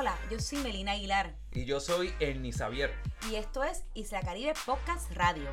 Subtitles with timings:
[0.00, 1.34] Hola, yo soy Melina Aguilar.
[1.50, 2.94] Y yo soy Ernie Xavier.
[3.28, 5.50] Y esto es Isla Caribe Podcast Radio.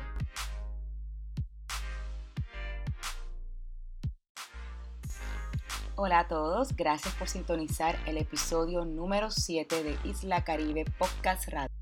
[5.96, 11.74] Hola a todos, gracias por sintonizar el episodio número 7 de Isla Caribe Podcast Radio.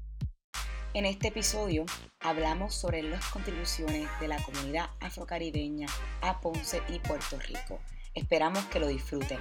[0.94, 1.84] En este episodio
[2.20, 5.88] hablamos sobre las contribuciones de la comunidad afrocaribeña
[6.22, 7.78] a Ponce y Puerto Rico.
[8.14, 9.40] Esperamos que lo disfruten.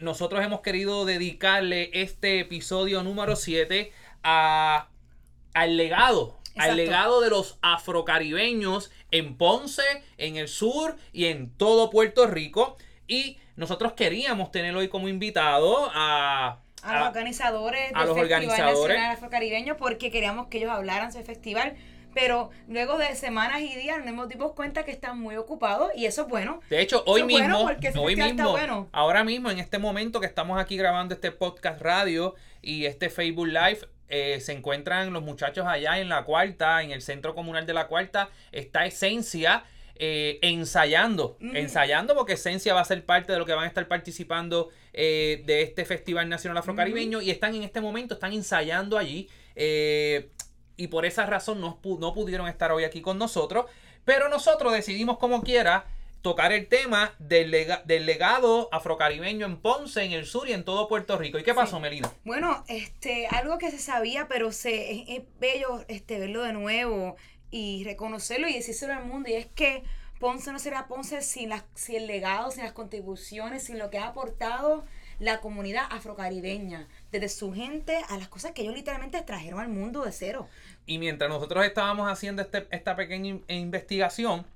[0.00, 4.88] Nosotros hemos querido dedicarle este episodio número 7 a,
[5.54, 9.82] al legado, al legado de los afrocaribeños en Ponce,
[10.18, 12.76] en el sur y en todo Puerto Rico.
[13.06, 18.96] Y nosotros queríamos tener hoy como invitado a a, los organizadores del Festival organizadores.
[18.96, 21.76] Nacional Afrocaribeño porque queríamos que ellos hablaran sobre el festival
[22.16, 26.22] pero luego de semanas y días nos dimos cuenta que están muy ocupados y eso
[26.22, 26.60] es bueno.
[26.70, 31.12] De hecho, hoy mismo, hoy mismo, ahora mismo, en este momento que estamos aquí grabando
[31.12, 36.24] este podcast radio y este Facebook Live, eh, se encuentran los muchachos allá en la
[36.24, 39.64] cuarta, en el centro comunal de la cuarta, está Esencia.
[39.98, 43.88] Eh, ensayando, ensayando porque Esencia va a ser parte de lo que van a estar
[43.88, 49.30] participando eh, de este Festival Nacional Afrocaribeño y están en este momento, están ensayando allí
[50.76, 53.66] y por esa razón no, no pudieron estar hoy aquí con nosotros.
[54.04, 55.86] Pero nosotros decidimos como quiera
[56.22, 57.52] tocar el tema del,
[57.84, 61.38] del, legado afrocaribeño en Ponce, en el sur y en todo Puerto Rico.
[61.38, 62.12] ¿Y qué pasó, Melina?
[62.24, 67.16] Bueno, este, algo que se sabía, pero se, es, bello este, verlo de nuevo
[67.50, 69.30] y reconocerlo y decírselo al mundo.
[69.30, 69.84] Y es que
[70.18, 73.98] Ponce no será Ponce sin, las, sin el legado, sin las contribuciones, sin lo que
[73.98, 74.84] ha aportado
[75.18, 76.88] la comunidad afrocaribeña,
[77.20, 80.48] desde su gente a las cosas que ellos literalmente trajeron al mundo de cero.
[80.86, 84.46] Y mientras nosotros estábamos haciendo este, esta pequeña investigación,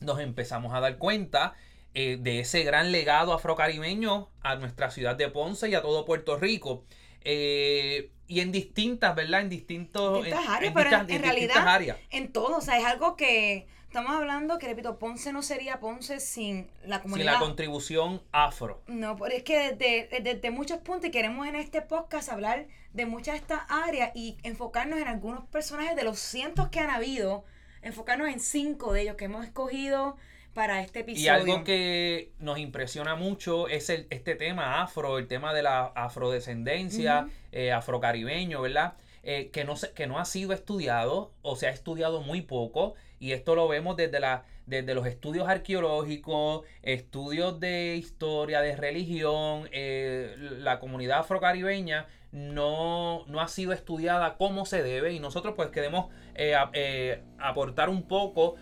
[0.00, 1.54] nos empezamos a dar cuenta
[1.94, 6.36] eh, de ese gran legado afrocaribeño a nuestra ciudad de Ponce y a todo Puerto
[6.36, 6.84] Rico.
[7.22, 9.42] Eh, y en distintas, ¿verdad?
[9.42, 10.26] En distintos...
[10.48, 11.98] áreas, pero en, realidad, áreas.
[12.10, 16.18] en todo, o sea, es algo que Estamos hablando que, repito, Ponce no sería Ponce
[16.18, 17.30] sin la comunidad.
[17.30, 18.82] Sin la contribución afro.
[18.88, 23.06] No, pero es que desde, desde, muchos puntos, y queremos en este podcast hablar de
[23.06, 27.44] muchas de estas áreas y enfocarnos en algunos personajes de los cientos que han habido,
[27.82, 30.16] enfocarnos en cinco de ellos que hemos escogido
[30.54, 31.26] para este episodio.
[31.26, 35.84] Y algo que nos impresiona mucho es el, este tema afro, el tema de la
[35.94, 38.94] afrodescendencia, eh, afrocaribeño, ¿verdad?
[39.22, 43.32] Eh, que, no que no ha sido estudiado o se ha estudiado muy poco y
[43.32, 49.66] esto lo vemos desde, la, desde los estudios arqueológicos, estudios de historia, de religión.
[49.72, 55.70] Eh, la comunidad afrocaribeña no, no ha sido estudiada como se debe y nosotros pues
[55.70, 58.56] queremos eh, eh, aportar un poco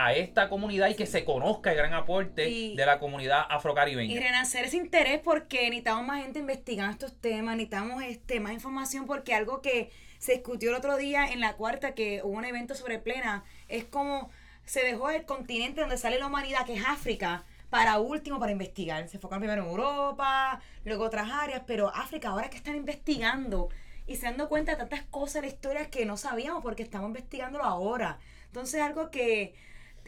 [0.00, 4.14] a esta comunidad y que se conozca el gran aporte de la comunidad afrocaribeña.
[4.14, 9.06] Y renacer ese interés porque necesitamos más gente investigando estos temas, necesitamos este, más información
[9.06, 12.76] porque algo que se discutió el otro día en la cuarta que hubo un evento
[12.76, 14.30] sobre plena, es como
[14.64, 19.08] se dejó el continente donde sale la humanidad, que es África, para último para investigar.
[19.08, 23.68] Se enfocaron primero en Europa, luego otras áreas, pero África ahora que están investigando
[24.06, 27.08] y se dando cuenta de tantas cosas en la historia que no sabíamos porque estamos
[27.08, 28.18] investigándolo ahora.
[28.46, 29.54] Entonces algo que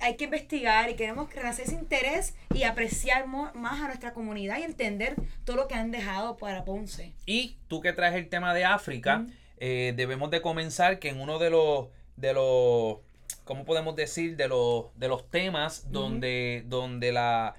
[0.01, 4.63] hay que investigar y queremos hacer ese interés y apreciar más a nuestra comunidad y
[4.63, 7.13] entender todo lo que han dejado para Ponce.
[7.27, 9.27] Y tú que traes el tema de África,
[9.59, 12.99] eh, debemos de comenzar que en uno de los, de los,
[13.45, 14.37] ¿cómo podemos decir?
[14.37, 17.55] De los, de los temas donde, donde la,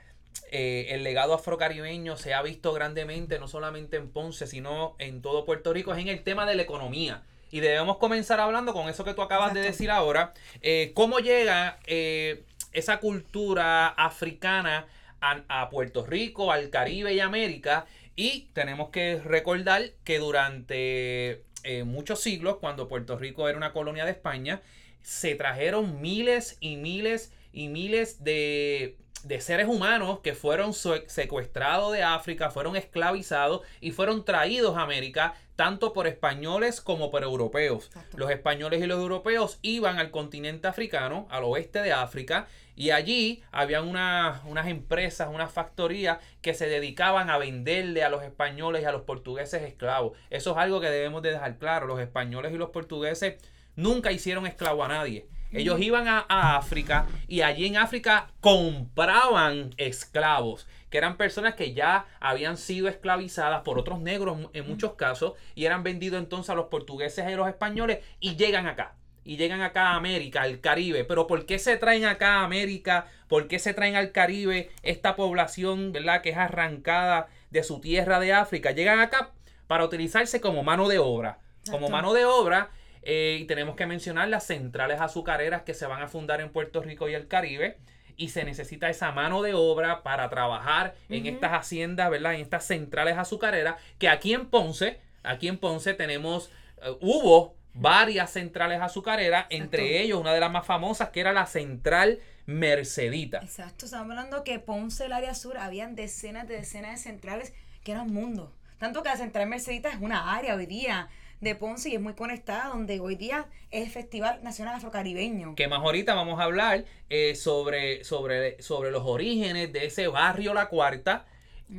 [0.52, 5.46] eh, el legado afrocaribeño se ha visto grandemente, no solamente en Ponce, sino en todo
[5.46, 7.24] Puerto Rico, es en el tema de la economía.
[7.52, 11.80] Y debemos comenzar hablando con eso que tú acabas de decir ahora, eh, cómo llega
[11.86, 14.88] esa cultura africana
[15.20, 17.86] a, a, Puerto Rico, al Caribe y América.
[18.16, 24.06] Y tenemos que recordar que durante eh, muchos siglos, cuando Puerto Rico era una colonia
[24.06, 24.62] de España,
[25.02, 32.04] se trajeron miles y miles y miles de, de seres humanos que fueron secuestrados de
[32.04, 37.92] África, fueron esclavizados y fueron traídos a América tanto por españoles como por europeos.
[38.16, 43.44] Los españoles y los europeos iban al continente africano, al oeste de África, y allí
[43.52, 48.92] habían unas empresas, unas factorías que se dedicaban a venderle a los españoles y a
[48.92, 50.18] los portugueses esclavos.
[50.32, 51.86] Eso es algo que debemos de dejar claro.
[51.86, 53.36] Los españoles y los portugueses
[53.76, 55.28] nunca hicieron esclavo a nadie.
[55.54, 56.26] Ellos iban a,
[56.56, 63.62] África y allí en África compraban esclavos, que eran personas que ya habían sido esclavizadas
[63.62, 67.36] por otros negros en muchos casos y eran vendidos entonces a los portugueses y a
[67.36, 68.96] los españoles y llegan acá.
[69.24, 71.04] y llegan acá a América, al Caribe.
[71.04, 73.06] Pero ¿por qué se traen acá a América?
[73.28, 76.22] ¿Por qué se traen al Caribe esta población, ¿verdad?
[76.22, 78.72] Que es arrancada de su tierra de África.
[78.72, 79.32] Llegan acá
[79.68, 81.38] para utilizarse como mano de obra.
[81.70, 82.72] Como mano de obra.
[83.04, 86.82] Eh, y tenemos que mencionar las centrales azucareras que se van a fundar en Puerto
[86.82, 87.78] Rico y el Caribe.
[88.18, 92.36] Y se necesita esa mano de obra para trabajar en estas haciendas, ¿verdad?
[92.36, 93.76] En estas centrales azucareras.
[93.98, 96.52] Que aquí en Ponce, aquí en Ponce tenemos,
[96.84, 101.46] eh, hubo varias centrales azucareras, entre ellos una de las más famosas que era la
[101.46, 103.40] central Mercedita.
[103.40, 107.94] Exacto, estamos hablando que Ponce, el área sur, habían decenas de decenas de centrales que
[107.94, 108.52] eran mundo.
[108.78, 111.08] Tanto que la central Mercedita es una área hoy día
[111.42, 115.56] de Ponce y es muy conectada, donde hoy día es el Festival Nacional Afrocaribeño.
[115.56, 120.54] Que más ahorita vamos a hablar eh, sobre, sobre, sobre los orígenes de ese barrio
[120.54, 121.26] La Cuarta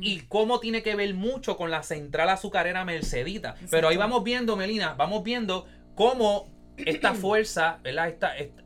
[0.01, 3.55] y cómo tiene que ver mucho con la central azucarera Mercedita.
[3.69, 8.13] Pero ahí vamos viendo, Melina, vamos viendo cómo esta fuerza, ¿verdad?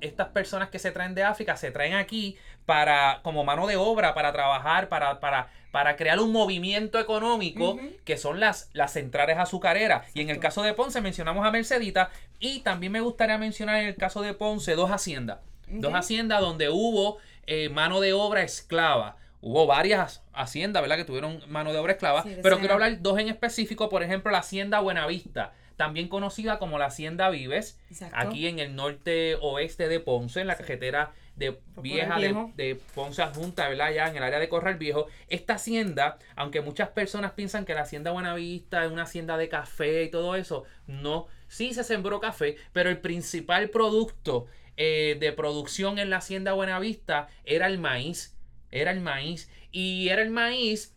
[0.02, 4.14] estas personas que se traen de África se traen aquí para, como mano de obra,
[4.14, 10.08] para trabajar, para, para, para crear un movimiento económico, que son las, las centrales azucareras.
[10.16, 12.10] Y en el caso de Ponce mencionamos a Mercedita,
[12.40, 15.38] y también me gustaría mencionar en el caso de Ponce dos haciendas.
[15.68, 19.18] Dos haciendas donde hubo eh, mano de obra esclava.
[19.40, 20.98] Hubo varias haciendas, ¿verdad?
[20.98, 22.26] Que tuvieron mano de obra esclava.
[22.42, 23.88] pero quiero hablar dos en específico.
[23.88, 27.78] Por ejemplo, la hacienda Buenavista también conocida como la Hacienda Vives,
[28.14, 33.70] aquí en el norte oeste de Ponce, en la cajetera de vieja de, Ponce adjunta,
[33.70, 33.94] ¿verdad?
[33.94, 35.08] Ya en el área de Corral Viejo.
[35.30, 40.04] Esta hacienda, aunque muchas personas piensan que la hacienda Buenavista es una hacienda de café
[40.04, 41.28] y todo eso, no.
[41.48, 47.28] Sí se sembró café, pero el principal producto eh, de producción en la hacienda Buenavista
[47.46, 48.36] era el maíz.
[48.72, 49.50] Era el maíz.
[49.72, 50.97] Y era el maíz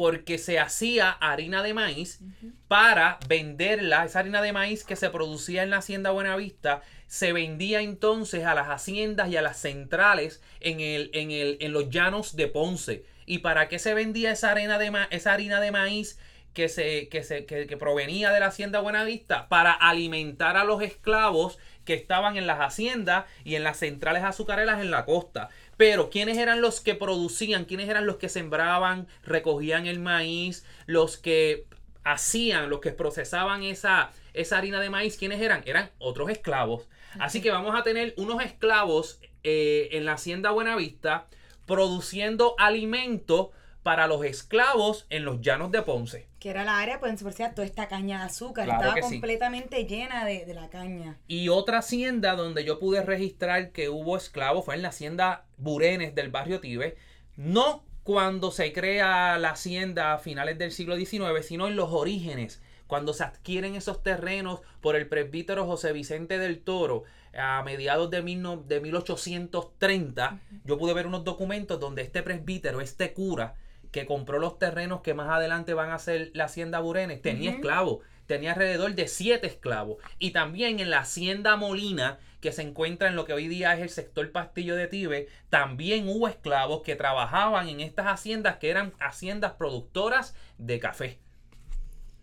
[0.00, 2.20] porque se hacía harina de maíz
[2.68, 7.82] para venderla, esa harina de maíz que se producía en la hacienda Buenavista, se vendía
[7.82, 12.34] entonces a las haciendas y a las centrales en, el, en, el, en los llanos
[12.34, 13.04] de Ponce.
[13.26, 16.18] ¿Y para qué se vendía esa, harina de, esa harina de maíz?
[16.54, 21.58] Que, se, que, se, que provenía de la hacienda Buenavista para alimentar a los esclavos
[21.84, 25.48] que estaban en las haciendas y en las centrales azucareras en la costa.
[25.80, 27.64] Pero, ¿quiénes eran los que producían?
[27.64, 31.64] ¿Quiénes eran los que sembraban, recogían el maíz, los que
[32.04, 35.16] hacían, los que procesaban esa, esa harina de maíz?
[35.16, 35.62] ¿Quiénes eran?
[35.64, 36.86] Eran otros esclavos.
[37.18, 41.28] Así que vamos a tener unos esclavos eh, en la hacienda Buenavista
[41.64, 43.50] produciendo alimento
[43.82, 46.28] para los esclavos en los llanos de Ponce.
[46.40, 48.68] Que era la área, pues, por toda esta caña de azúcar.
[48.68, 51.18] Estaba completamente llena de, la caña.
[51.26, 56.14] Y otra hacienda donde yo pude registrar que hubo esclavos fue en la hacienda Burenes
[56.14, 56.96] del barrio Tibe.
[57.36, 62.62] No cuando se crea la hacienda a finales del siglo XIX, sino en los orígenes.
[62.86, 67.04] Cuando se adquieren esos terrenos por el presbítero José Vicente del Toro
[67.38, 73.12] a mediados de, mil de 1830, yo pude ver unos documentos donde este presbítero, este
[73.12, 73.54] cura,
[73.92, 78.00] que compró los terrenos que más adelante van a ser la hacienda Burenes, tenía esclavos,
[78.26, 79.98] tenía alrededor de siete esclavos.
[80.18, 83.80] Y también en la hacienda Molina, que se encuentra en lo que hoy día es
[83.80, 88.92] el sector Pastillo de Tibe, también hubo esclavos que trabajaban en estas haciendas que eran
[88.98, 91.18] haciendas productoras de café.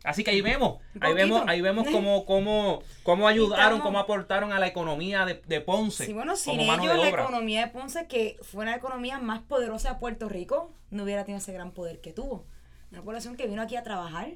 [0.04, 4.60] Así que ahí vemos, ahí vemos, ahí vemos cómo, cómo, cómo ayudaron, cómo aportaron a
[4.60, 6.06] la economía de, Ponce.
[6.06, 10.00] Sí, bueno, sin ellos la economía de Ponce, que fue una economía más poderosa de
[10.00, 12.46] Puerto Rico, no hubiera tenido ese gran poder que tuvo.
[12.92, 14.36] Una población que vino aquí a trabajar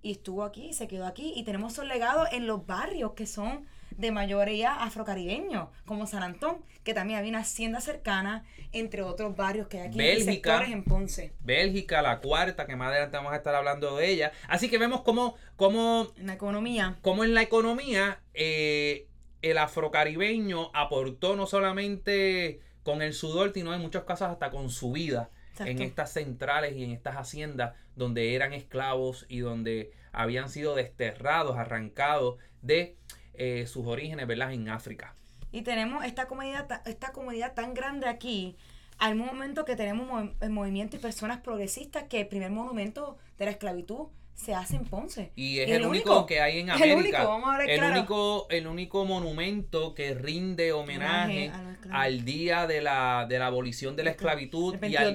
[0.00, 3.66] y estuvo aquí, se quedó aquí y tenemos su legado en los barrios que son
[3.96, 9.68] de mayoría afrocaribeño, como San Antón, que también había una hacienda cercana, entre otros barrios
[9.68, 11.32] que hay aquí Bélgica, sectores en Ponce.
[11.40, 14.32] Bélgica, la cuarta, que más adelante vamos a estar hablando de ella.
[14.48, 16.98] Así que vemos cómo, cómo en la economía.
[17.02, 19.06] Cómo en la economía eh,
[19.42, 24.92] el afrocaribeño aportó no solamente con el sudor, sino en muchos casos hasta con su
[24.92, 25.30] vida.
[25.58, 31.56] en estas centrales y en estas haciendas donde eran esclavos y donde habían sido desterrados,
[31.56, 32.96] arrancados de
[33.34, 34.52] eh, sus orígenes, ¿verdad?
[34.52, 35.14] En África.
[35.50, 38.56] Y tenemos esta comunidad, esta comunidad tan grande aquí,
[38.98, 43.50] al momento que tenemos el movimiento y personas progresistas que el primer monumento de la
[43.50, 45.30] esclavitud se hace en Ponce.
[45.36, 46.92] Y es, el, único, que hay en América.
[46.92, 51.52] El único, vamos a ver, el único, el único monumento que rinde homenaje,
[51.90, 55.14] al día de la, de la abolición de la esclavitud y al,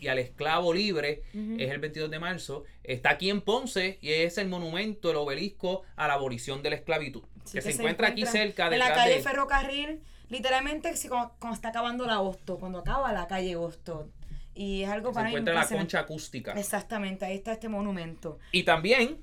[0.00, 2.64] y, al, esclavo libre es el 22 de marzo.
[2.82, 6.76] Está aquí en Ponce y es el monumento, el obelisco a la abolición de la
[6.76, 7.22] esclavitud.
[7.50, 12.10] Que, se, encuentra aquí cerca de la calle Ferrocarril, literalmente cuando, cuando, está acabando el
[12.10, 14.10] agosto, cuando acaba la calle agosto.
[14.54, 16.52] Y es algo para Se encuentra la concha acústica.
[16.52, 18.38] Exactamente, ahí está este monumento.
[18.52, 19.18] Y también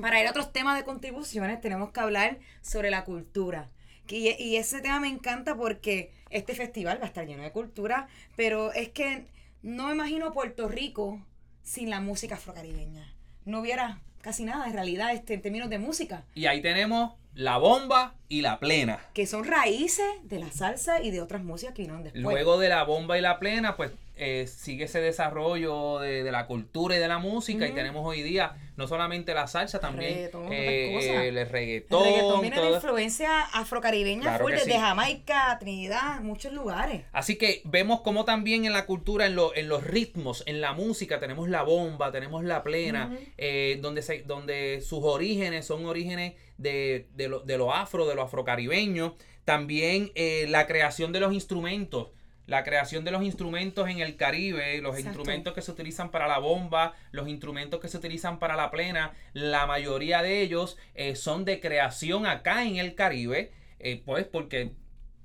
[0.00, 3.68] para ir a otros temas de contribuciones, tenemos que hablar sobre la cultura.
[4.08, 8.08] Y, y ese tema me encanta porque este festival va a estar lleno de cultura,
[8.36, 9.26] pero es que
[9.62, 11.24] no me imagino Puerto Rico
[11.62, 13.14] sin la música afrocaribeña.
[13.44, 16.24] No hubiera casi nada en realidad este, en términos de música.
[16.34, 19.00] Y ahí tenemos la bomba y la plena.
[19.14, 22.22] Que son raíces de la salsa y de otras músicas que vinieron después.
[22.22, 26.96] Luego de la bomba y la plena, pues eh, sigue ese desarrollo de, la cultura
[26.96, 27.66] y de la música.
[27.66, 32.06] Y tenemos hoy día no solamente la salsa, también eh, el reggaetón.
[32.06, 37.02] El reggaetón viene de influencia afrocaribeña full, desde Jamaica, Trinidad, muchos lugares.
[37.12, 41.18] Así que vemos como también en la cultura, en, en los ritmos, en la música,
[41.18, 47.08] tenemos la bomba, tenemos la plena, eh, donde, se, donde sus orígenes son orígenes de,
[47.14, 49.16] de, lo, de lo afro, de lo afrocaribeño.
[49.44, 50.12] También
[50.48, 52.10] la creación de los instrumentos
[52.46, 56.38] la creación de los instrumentos en el Caribe, los instrumentos que se utilizan para la
[56.38, 61.44] bomba, los instrumentos que se utilizan para la plena, la mayoría de ellos eh, son
[61.44, 64.72] de creación acá en el Caribe, eh, pues porque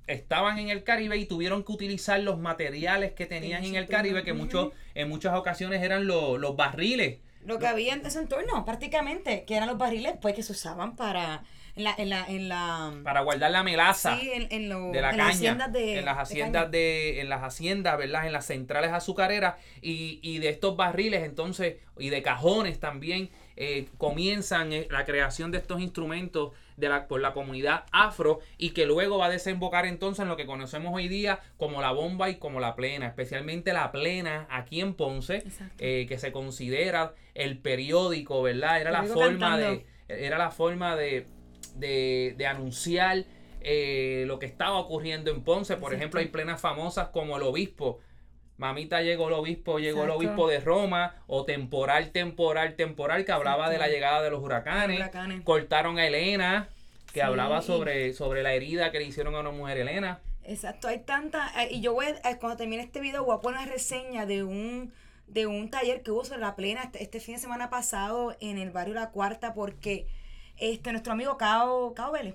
[0.06, 4.22] estaban en el Caribe y tuvieron que utilizar los materiales que tenían en el Caribe,
[4.22, 7.18] que muchos, en muchas ocasiones eran los barriles.
[7.44, 10.96] Lo que había en ese entorno, prácticamente, que eran los barriles pues que se usaban
[10.96, 11.42] para
[11.76, 15.10] en la, en la, en la para guardar la melaza sí, en, en de la
[15.10, 18.26] caña, las haciendas de, en las haciendas de, en las haciendas, ¿verdad?
[18.26, 23.88] En las centrales azucareras y, y de estos barriles entonces y de cajones también eh,
[23.96, 28.86] comienzan eh, la creación de estos instrumentos de la, por la comunidad afro y que
[28.86, 32.36] luego va a desembocar entonces en lo que conocemos hoy día como la bomba y
[32.36, 35.44] como la plena, especialmente la plena aquí en Ponce,
[35.78, 38.80] eh, que se considera el periódico, ¿verdad?
[38.80, 41.26] Era la forma de era la forma de
[41.74, 43.24] de, de anunciar
[43.60, 45.76] eh, lo que estaba ocurriendo en Ponce.
[45.76, 48.00] Por ejemplo, hay plenas famosas como el obispo.
[48.58, 53.70] Mamita llegó el obispo, llegó el obispo de Roma, o temporal, temporal, temporal, que hablaba
[53.70, 55.00] de la llegada de los huracanes.
[55.44, 56.68] Cortaron a Elena,
[57.12, 60.20] que hablaba sobre, sobre la herida que le hicieron a una mujer Elena.
[60.42, 63.60] Exacto, hay tanta, eh, y yo voy, eh, cuando termine este video voy a poner
[63.60, 64.92] una reseña de un,
[65.26, 68.56] de un taller que hubo sobre la plena este, este fin de semana pasado en
[68.56, 70.06] el barrio La Cuarta, porque
[70.56, 72.34] este, nuestro amigo Cao, Cao Vélez.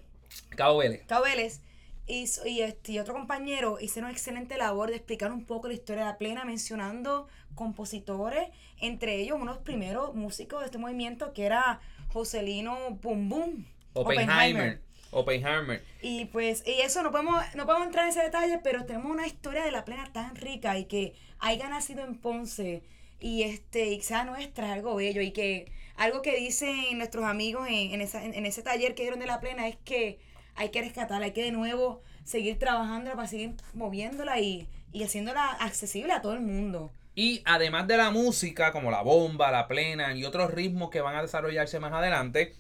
[0.56, 1.04] Cao Vélez.
[1.08, 1.62] Cao Vélez.
[2.06, 5.74] Y, y, este, y otro compañero hicieron una excelente labor de explicar un poco la
[5.74, 8.50] historia de la plena, mencionando compositores,
[8.82, 11.80] entre ellos unos primeros músicos de este movimiento que era
[12.12, 13.66] Joselino Bum Bum.
[13.94, 14.82] Oppenheimer.
[15.12, 15.84] Oppenheimer.
[16.02, 19.28] Y pues, y eso no podemos, no podemos entrar en ese detalle, pero tenemos una
[19.28, 22.84] historia de la plena tan rica y que haya nacido en Ponce
[23.20, 27.68] y este, y sea nuestra, es algo bello y que algo que dicen nuestros amigos
[27.70, 30.20] en, en, ese taller que dieron de la plena es que
[30.56, 35.52] hay que rescatarla, hay que de nuevo seguir trabajándola para seguir moviéndola y, y haciéndola
[35.52, 36.92] accesible a todo el mundo.
[37.16, 41.16] Y además de la música, como la bomba, la plena y otros ritmos que van
[41.16, 42.56] a desarrollarse más adelante,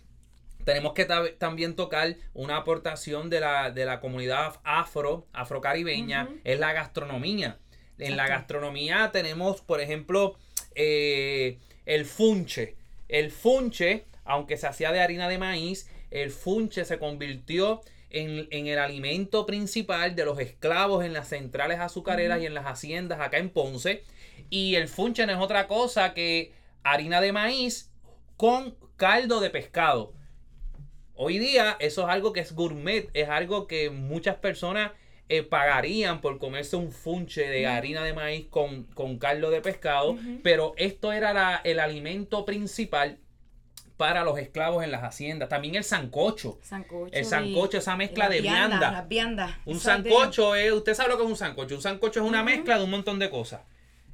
[0.63, 1.05] tenemos que
[1.38, 7.57] también tocar una aportación de la, de la comunidad afro, afrocaribeña, es la gastronomía.
[7.97, 10.35] En la gastronomía tenemos, por ejemplo,
[10.75, 12.75] eh, el funche.
[13.07, 18.77] El funche, aunque se hacía de harina de maíz, el funche se convirtió en, el
[18.77, 23.50] alimento principal de los esclavos en las centrales azucareras y en las haciendas acá en
[23.50, 24.03] Ponce.
[24.51, 26.53] Y el funche no es otra cosa que
[26.84, 27.91] harina de maíz
[28.38, 30.13] con caldo de pescado.
[31.15, 34.91] Hoy día eso es algo que es gourmet, es algo que muchas personas
[35.29, 40.15] eh, pagarían por comerse un funche de harina de maíz con, con caldo de pescado,
[40.43, 43.17] pero esto era el alimento principal
[43.97, 45.50] para los esclavos en las haciendas.
[45.50, 46.59] También el sancocho.
[47.12, 48.91] el sancocho, esa mezcla de vianda.
[49.65, 51.75] Un sancocho es, usted sabe lo que es un sancocho.
[51.75, 53.62] Un sancocho es una mezcla de un montón de cosas.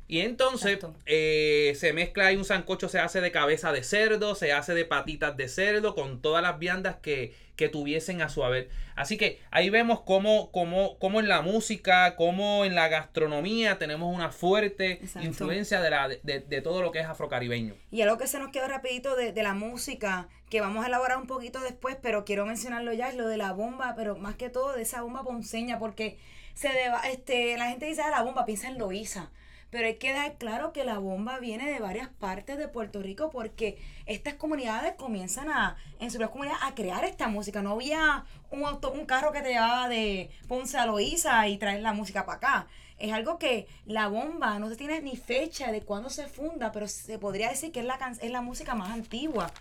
[0.10, 4.52] Y entonces eh, se mezcla y un sancocho se hace de cabeza de cerdo, se
[4.52, 8.70] hace de patitas de cerdo, con todas las viandas que, que tuviesen a su haber.
[8.96, 14.12] Así que ahí vemos cómo, cómo, cómo en la música, cómo en la gastronomía tenemos
[14.12, 17.76] una fuerte influencia de, la, de, de, todo lo que es afrocaribeño.
[17.92, 21.20] Y algo que se nos quedó rapidito de, de la música, que vamos a elaborar
[21.20, 24.50] un poquito después, pero quiero mencionarlo ya, es lo de la bomba, pero más que
[24.50, 26.18] todo de esa bomba ponceña, porque
[26.56, 29.30] se deba, este, la gente dice, ah, la bomba, piensa en Loíza
[29.70, 33.30] pero hay que dar claro que la bomba viene de varias partes de Puerto Rico
[33.30, 37.62] porque estas comunidades comienzan a, en su comunidad, a crear esta música.
[37.62, 41.82] No había un auto, un carro que te llevaba de Ponce a Loíza y traer
[41.82, 42.68] la música para acá.
[42.98, 46.88] Es algo que la bomba no se tiene ni fecha de cuándo se funda, pero
[46.88, 49.52] se podría decir que es la, es la música más antigua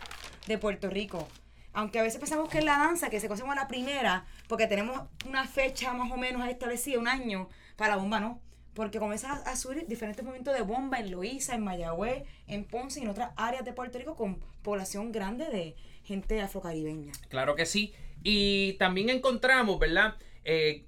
[0.47, 1.29] de Puerto Rico.
[1.75, 4.67] Aunque a veces pensamos que es la danza, que se conoce como la primera, porque
[4.67, 8.41] tenemos una fecha más o menos establecida, un año, para la bomba no
[8.79, 13.03] porque comienza a subir diferentes movimientos de bomba en Loíza, en Mayagüez, en Ponce y
[13.03, 17.11] en otras áreas de Puerto Rico con población grande de gente afrocaribeña.
[17.29, 17.93] Claro que sí.
[18.23, 20.15] Y también encontramos, ¿verdad?
[20.45, 20.85] Eh,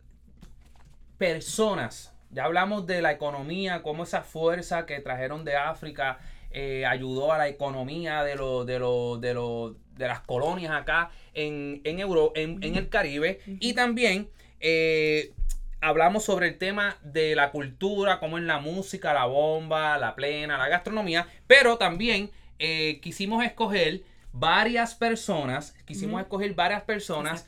[1.18, 2.14] personas.
[2.30, 6.20] Ya hablamos de la economía, cómo esa fuerza que trajeron de África
[6.52, 11.10] eh, ayudó a la economía de, lo, de, lo, de, lo, de las colonias acá
[11.34, 13.40] en, en, Euro, en, en el Caribe.
[13.58, 14.30] Y también
[14.60, 15.32] eh,
[15.80, 20.58] hablamos sobre el tema de la cultura, como en la música, la bomba, la plena,
[20.58, 21.26] la gastronomía.
[21.46, 27.46] Pero también eh, quisimos escoger varias personas, quisimos escoger varias personas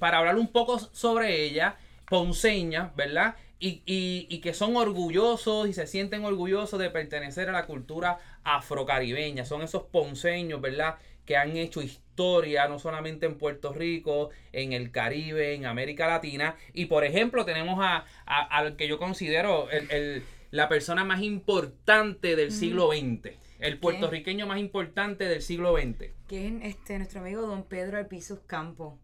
[0.00, 1.76] para hablar un poco sobre ella,
[2.08, 3.36] ponceña, ¿verdad?
[3.62, 9.44] y, que son orgullosos y se sienten orgullosos de pertenecer a la cultura afrocaribeña.
[9.44, 10.96] Son esos ponceños, ¿verdad?
[11.24, 16.56] Que han hecho historia no solamente en Puerto Rico, en el Caribe, en América Latina.
[16.72, 22.52] Y por ejemplo, tenemos a, al que yo considero el, la persona más importante del
[22.52, 23.36] siglo XX.
[23.58, 26.10] El puertorriqueño más importante del siglo XX.
[26.28, 28.98] Que es este, nuestro amigo don Pedro Alpizus Campo.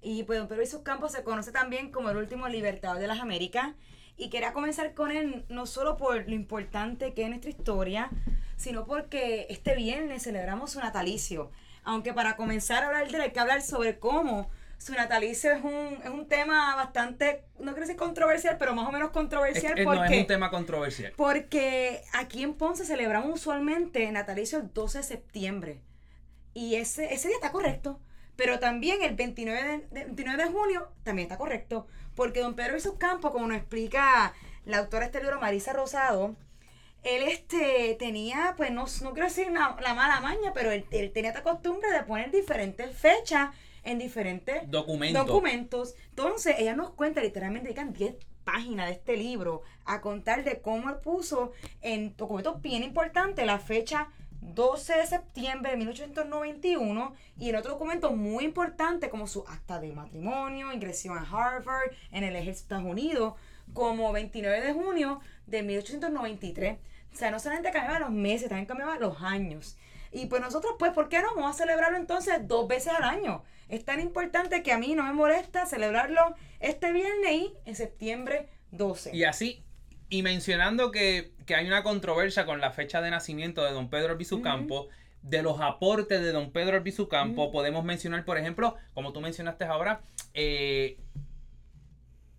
[0.00, 3.20] Y pues don Pedro Alpizus Campo se conoce también como el último libertador de las
[3.20, 3.74] Américas
[4.16, 8.10] y quería comenzar con él no solo por lo importante que es nuestra historia,
[8.56, 11.50] sino porque este viernes celebramos su natalicio.
[11.84, 15.62] Aunque para comenzar a hablar de él hay que hablar sobre cómo su natalicio es
[15.62, 19.74] un, es un tema bastante, no quiero decir controversial, pero más o menos controversial.
[19.84, 21.12] porque, no es un tema controversial.
[21.16, 25.80] Porque aquí en Ponce celebramos usualmente natalicio el 12 de septiembre.
[26.52, 28.00] Y ese, ese día está correcto.
[28.36, 31.86] Pero también el 29 de, 29 de junio también está correcto,
[32.16, 36.34] porque don Pedro sus Campos, como nos explica la autora de este libro, Marisa Rosado,
[37.04, 41.42] él este, tenía, pues no, no quiero decir la mala maña, pero él, tenía esta
[41.42, 43.50] costumbre de poner diferentes fechas
[43.82, 45.26] en diferentes documentos.
[45.26, 45.94] documentos.
[46.08, 50.88] Entonces, ella nos cuenta, literalmente, dedican 10 páginas de este libro a contar de cómo
[50.88, 54.08] él puso en documentos bien importantes la fecha
[54.40, 59.92] 12 de septiembre de 1891 y en otro documento muy importante como su acta de
[59.92, 63.34] matrimonio, ingresión a Harvard, en el ejército de Estados Unidos,
[63.72, 66.78] como 29 de junio de 1893.
[67.14, 69.76] O sea, no solamente cambiaba los meses, también cambiaba los años.
[70.12, 73.42] Y pues nosotros, pues, ¿por qué no vamos a celebrarlo entonces dos veces al año?
[73.68, 78.48] Es tan importante que a mí no me molesta celebrarlo este viernes y en septiembre
[78.70, 79.14] 12.
[79.16, 79.64] Y así
[80.08, 84.42] y mencionando que, hay una controversia con la fecha de nacimiento de don Pedro Albizu
[84.42, 84.88] Campo,
[85.22, 89.64] de los aportes de don Pedro Albizu Campo, podemos mencionar, por ejemplo, como tú mencionaste
[89.64, 90.02] ahora,
[90.34, 90.98] eh,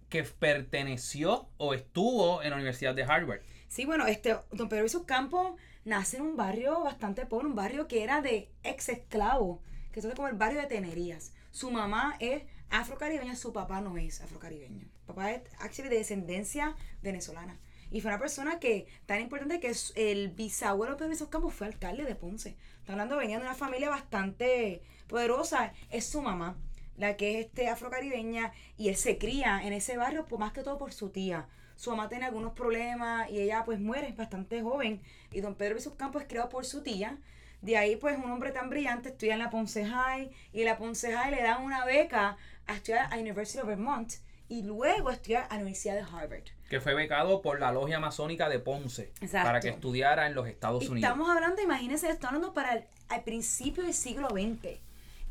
[0.09, 3.41] que perteneció o estuvo en la Universidad de Harvard.
[3.75, 7.89] Sí, bueno, este, don Pedro Albizu Campo nace en un barrio bastante pobre, un barrio
[7.89, 9.61] que era de ex esclavo,
[9.91, 11.33] que es como el barrio de Tenerías.
[11.51, 14.87] Su mamá es afrocaribeña, su papá no es afrocaribeño.
[15.05, 17.59] Papá es actually de descendencia venezolana.
[17.91, 22.05] Y fue una persona que, tan importante que el bisabuelo Pedro Isos Campos fue alcalde
[22.05, 22.55] de Ponce.
[22.79, 25.73] Está hablando, venía de una familia bastante poderosa.
[25.89, 26.55] Es su mamá,
[26.95, 30.63] la que es este afrocaribeña, y él se cría en ese barrio, pues, más que
[30.63, 31.49] todo por su tía.
[31.75, 35.01] Su mamá tiene algunos problemas y ella pues muere bastante joven.
[35.31, 37.17] Y don Pedro Isos Campos es criado por su tía.
[37.61, 41.11] De ahí, pues, un hombre tan brillante estudia en la Ponce High y la Ponce
[41.11, 44.13] High le da una beca a estudiar a University of Vermont
[44.47, 46.43] y luego estudiar a la Universidad de Harvard.
[46.69, 50.87] Que fue becado por la Logia Masónica de Ponce para que estudiara en los Estados
[50.87, 51.09] Unidos.
[51.09, 54.79] Estamos hablando, imagínense, estamos hablando para el, al principio del siglo XX.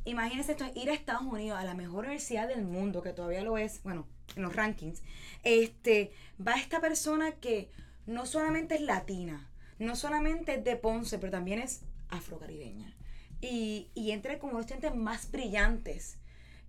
[0.04, 3.56] Imagínense esto, ir a Estados Unidos, a la mejor universidad del mundo, que todavía lo
[3.56, 5.02] es, bueno, en los rankings.
[5.42, 6.12] Este,
[6.44, 7.68] va esta persona que
[8.06, 12.94] no solamente es latina, no solamente es de Ponce, pero también es afrocaribeña.
[13.40, 16.18] Y, y entre como los estudiantes más brillantes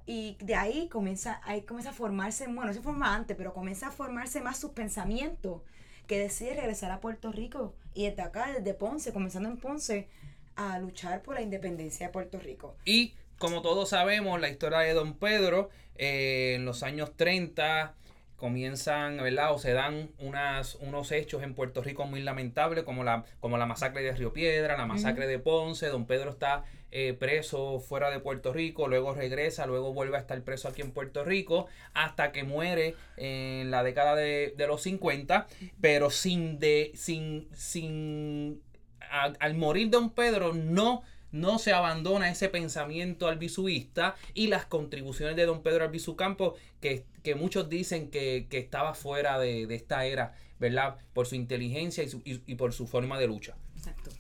[0.06, 3.92] y de ahí comienza, ahí comienza a formarse, bueno, se forma antes, pero comienza a
[3.92, 5.62] formarse más sus pensamientos,
[6.08, 10.08] que decide regresar a Puerto Rico y desde acá, desde Ponce, comenzando en Ponce,
[10.56, 12.76] a luchar por la independencia de Puerto Rico.
[12.86, 17.96] Y como todos sabemos, la historia de Don Pedro, eh, en los años 30,
[18.36, 19.54] comienzan, ¿verdad?
[19.54, 23.66] O se dan unas, unos hechos en Puerto Rico muy lamentables, como la, como la
[23.66, 25.88] masacre de Río Piedra, la masacre de Ponce.
[25.88, 30.40] Don Pedro está eh, preso fuera de Puerto Rico, luego regresa, luego vuelve a estar
[30.44, 35.48] preso aquí en Puerto Rico, hasta que muere en la década de, los 50,
[35.80, 38.62] pero sin de, sin, sin,
[39.10, 41.04] al morir Don Pedro no
[41.36, 47.04] no se abandona ese pensamiento albisuista y las contribuciones de don Pedro Albizu Campo, que,
[47.24, 50.96] que muchos dicen que, estaba fuera de, esta era, ¿verdad?
[51.14, 53.56] Por su inteligencia y, por su forma de lucha.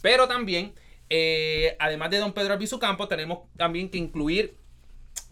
[0.01, 0.73] Pero también,
[1.09, 4.57] eh, además de don Pedro Albizu Campo, tenemos también que incluir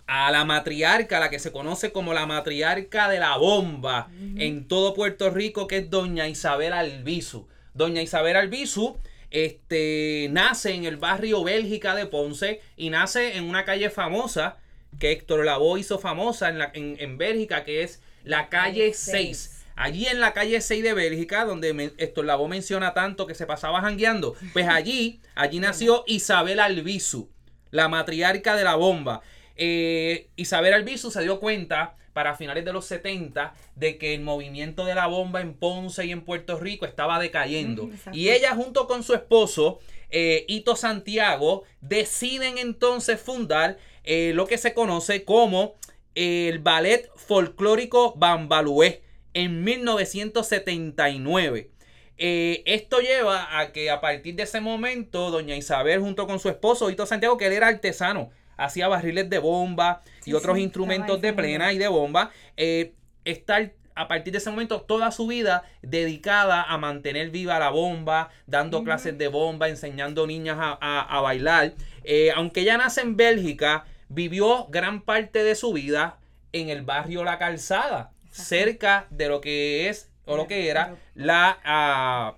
[0.08, 4.94] a la matriarca, la que se conoce como la matriarca de la bomba en todo
[4.94, 7.48] Puerto Rico, que es doña Isabel Albizu.
[7.74, 8.98] Doña Isabel Albizu
[9.34, 14.58] este, nace en el barrio Bélgica de Ponce y nace en una calle famosa
[15.00, 19.64] que Héctor Lavoe hizo famosa en, la, en, Bélgica, que es la calle 6.
[19.76, 23.82] Allí en la calle 6 de Bélgica, donde Héctor Lavoe menciona tanto que se pasaba
[23.82, 27.28] jangueando, pues allí, allí nació Isabel Albizu,
[27.72, 29.22] la matriarca de la bomba.
[29.56, 34.86] Eh, Isabel Albizu se dio cuenta para finales de los 70 de que el movimiento
[34.86, 37.90] de la bomba en Ponce y en Puerto Rico estaba decayendo.
[38.14, 44.58] y ella junto con su esposo, eh, Ito Santiago, deciden entonces fundar eh, lo que
[44.58, 45.76] se conoce como
[46.16, 49.02] el ballet folclórico Bambalué
[49.34, 51.72] en 1979.
[52.18, 56.92] esto lleva a que a partir de ese momento, doña Isabel junto con su esposo,
[56.92, 61.74] Ito Santiago, que él era artesano, hacía barriles de bomba y otros instrumentos de plena
[61.74, 62.32] y de bomba.
[62.58, 62.94] Eh,
[63.26, 68.30] estar a partir de ese momento toda su vida dedicada a mantener viva la bomba,
[68.48, 71.74] dando clases de bomba, enseñando niñas a, bailar.
[72.04, 76.18] Eh, aunque ella nace en Bélgica, vivió gran parte de su vida
[76.52, 81.60] en el barrio La Calzada, cerca de lo que es o lo que era la,
[81.64, 82.36] ah,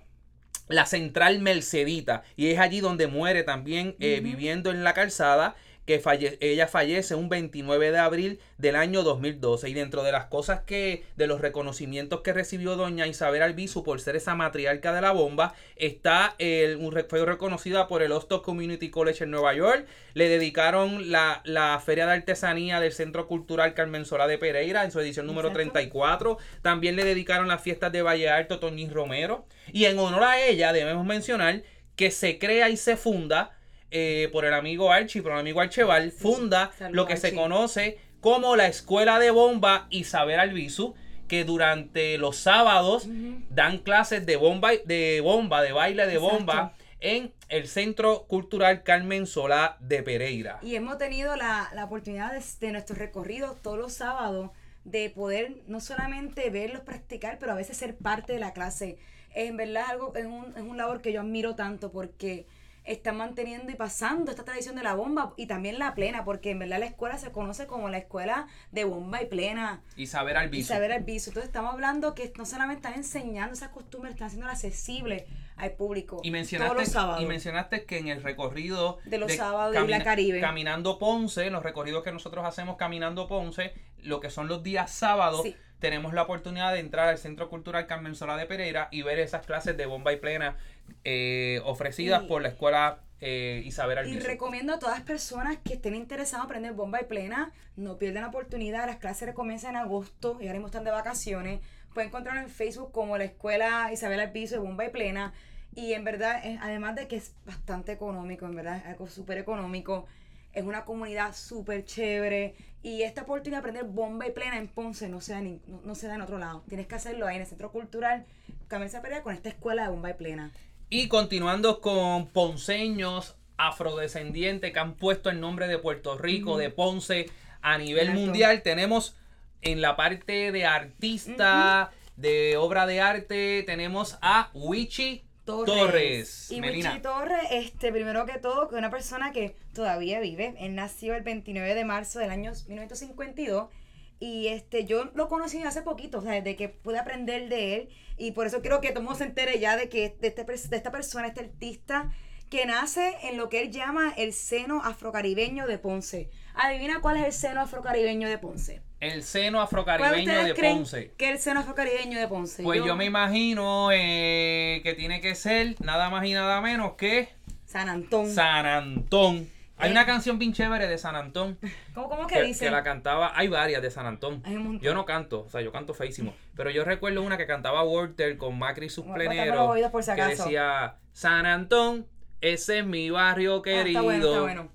[0.68, 2.22] la central Mercedita.
[2.36, 5.54] Y es allí donde muere también eh, viviendo en la calzada
[5.86, 6.02] que
[6.40, 9.68] ella fallece un 29 de abril del año 2012.
[9.68, 14.00] Y dentro de las cosas que, de los reconocimientos que recibió doña Isabel Albizu por
[14.00, 18.90] ser esa matriarca de la bomba, está el, un, fue reconocida por el Hostos Community
[18.90, 19.86] College en Nueva York.
[20.14, 24.90] Le dedicaron la, la Feria de Artesanía del Centro Cultural Carmen Sola de Pereira en
[24.90, 26.36] su edición número 34.
[26.62, 29.46] También le dedicaron las fiestas de Valle Alto Toñín Romero.
[29.72, 31.62] Y en honor a ella debemos mencionar
[31.94, 33.55] que se crea y se funda
[33.98, 38.54] eh, por el amigo Archie, por el amigo Archeval, funda lo que se conoce como
[38.54, 40.94] la Escuela de Bomba Isabel Albizu,
[41.28, 43.08] que durante los sábados
[43.48, 49.26] dan clases de bomba, de bomba, de baile de bomba en el Centro Cultural Carmen
[49.26, 50.58] Solá de Pereira.
[50.60, 54.50] Y hemos tenido la, oportunidad de, de nuestros recorridos todos los sábados
[54.84, 58.98] de poder no solamente verlos practicar, pero a veces ser parte de la clase.
[59.34, 62.46] En verdad algo, es un, es un labor que yo admiro tanto porque
[62.86, 66.60] están manteniendo y pasando esta tradición de la bomba y también la plena, porque en
[66.60, 69.82] verdad la escuela se conoce como la escuela de bomba y plena.
[69.96, 70.72] Y saber al viso.
[70.72, 71.30] Y saber al viso.
[71.30, 76.20] Entonces estamos hablando que no solamente están enseñando esas costumbres, están haciendo accesible al público.
[76.22, 80.40] Y mencionaste, y mencionaste que en el recorrido de los sábados de la Caribe.
[80.40, 83.72] Caminando Ponce, los recorridos que nosotros hacemos caminando Ponce,
[84.02, 85.42] lo que son los días sábados.
[85.78, 89.44] tenemos la oportunidad de entrar al Centro Cultural Carmen Sola de Pereira y ver esas
[89.44, 90.56] clases de bomba y plena
[91.04, 94.18] eh, ofrecidas por la escuela eh, Isabel Albizu.
[94.18, 97.98] Y recomiendo a todas las personas que estén interesadas en aprender bomba y plena, no
[97.98, 101.60] pierdan la oportunidad, las clases comienzan en agosto y ahora mismo están de vacaciones,
[101.94, 105.32] pueden encontrarlo en Facebook como la escuela Isabel Albizu de bomba y plena
[105.74, 110.06] y en verdad, además de que es bastante económico, en verdad, es algo súper económico,
[110.54, 115.08] es una comunidad súper chévere y esta oportunidad de aprender bomba y plena en Ponce
[115.10, 116.62] no se, da no, se da en otro lado.
[116.66, 118.24] Tienes que hacerlo ahí en el Centro Cultural
[118.66, 120.52] Camisa Pereira con esta escuela de bomba y plena.
[120.88, 127.30] Y continuando con ponceños afrodescendientes que han puesto el nombre de Puerto Rico, de Ponce
[127.60, 129.16] a nivel mundial, tenemos
[129.62, 136.50] en la parte de artista, de obra de arte, tenemos a Wichi Torres.
[136.52, 140.54] Y Wichi Torres, este, primero que todo, que es una persona que todavía vive.
[140.58, 143.70] Él nació el 29 de marzo del año 1952
[144.18, 147.88] y este, yo lo conocí hace poquito, o sea, desde que pude aprender de él.
[148.16, 150.44] Y por eso quiero que todo el mundo se entere ya de que de, este,
[150.44, 152.12] de esta persona, este artista,
[152.50, 156.30] que nace en lo que él llama el seno afrocaribeño de Ponce.
[156.54, 158.82] Adivina cuál es el seno afrocaribeño de Ponce.
[159.00, 161.12] El seno afrocaribeño de Ponce.
[161.18, 162.62] ¿Qué es el seno afrocaribeño de Ponce?
[162.62, 167.28] Pues yo, me imagino eh, que tiene que ser nada más y nada menos que
[167.66, 168.32] San Antón.
[168.32, 169.50] San Antón.
[169.78, 171.58] Hay una canción bien chévere de San Antón.
[171.94, 172.66] ¿Cómo, cómo que, dice?
[172.66, 174.42] Que la cantaba, hay varias de San Antón.
[174.80, 176.34] Yo no canto, o sea, yo canto feísimo.
[176.54, 179.76] Pero yo recuerdo una que cantaba Walter con Macri y sus pleneros.
[180.14, 182.06] que decía, San Antón,
[182.40, 184.00] ese es mi barrio querido.
[184.00, 184.72] Ah, está bueno, está bueno.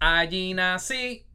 [0.00, 1.26] Allí nací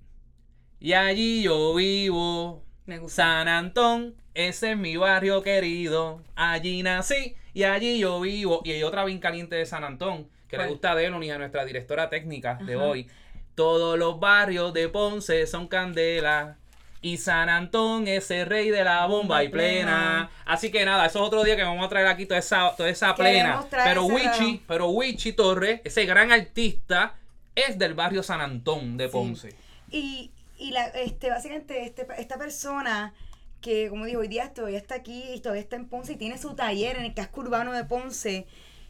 [0.80, 2.66] y allí yo vivo.
[2.86, 3.24] Me gusta.
[3.24, 6.22] San Antón, ese es mi barrio querido.
[6.36, 8.62] Allí nací y allí yo vivo.
[8.66, 11.66] Y hay otra bien caliente de San Antón que le gusta a Delon a nuestra
[11.66, 13.08] directora técnica de hoy.
[13.56, 16.58] Todos los barrios de Ponce son candela.
[17.02, 20.32] Y San Antón es el rey de la bomba y plena.
[20.46, 22.90] Así que nada, eso es otro día que vamos a traer aquí toda esa, toda
[22.90, 23.64] esa plena.
[23.70, 27.16] Pero Wichi, pero Wichi Torres, ese gran artista,
[27.54, 29.56] es del barrio San Antón de Ponce.
[29.92, 33.14] Y y la, este, básicamente este, esta persona
[33.62, 36.38] que, como digo, hoy día todavía está aquí y todavía está en Ponce y tiene
[36.38, 38.46] su taller en el casco urbano de Ponce,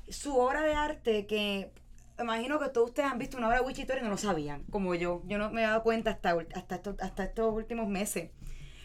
[0.09, 1.71] su obra de arte que
[2.19, 4.95] imagino que todos ustedes han visto una obra de Wichita y no lo sabían, como
[4.95, 5.21] yo.
[5.25, 8.31] Yo no me he dado cuenta hasta, hasta, hasta estos últimos meses.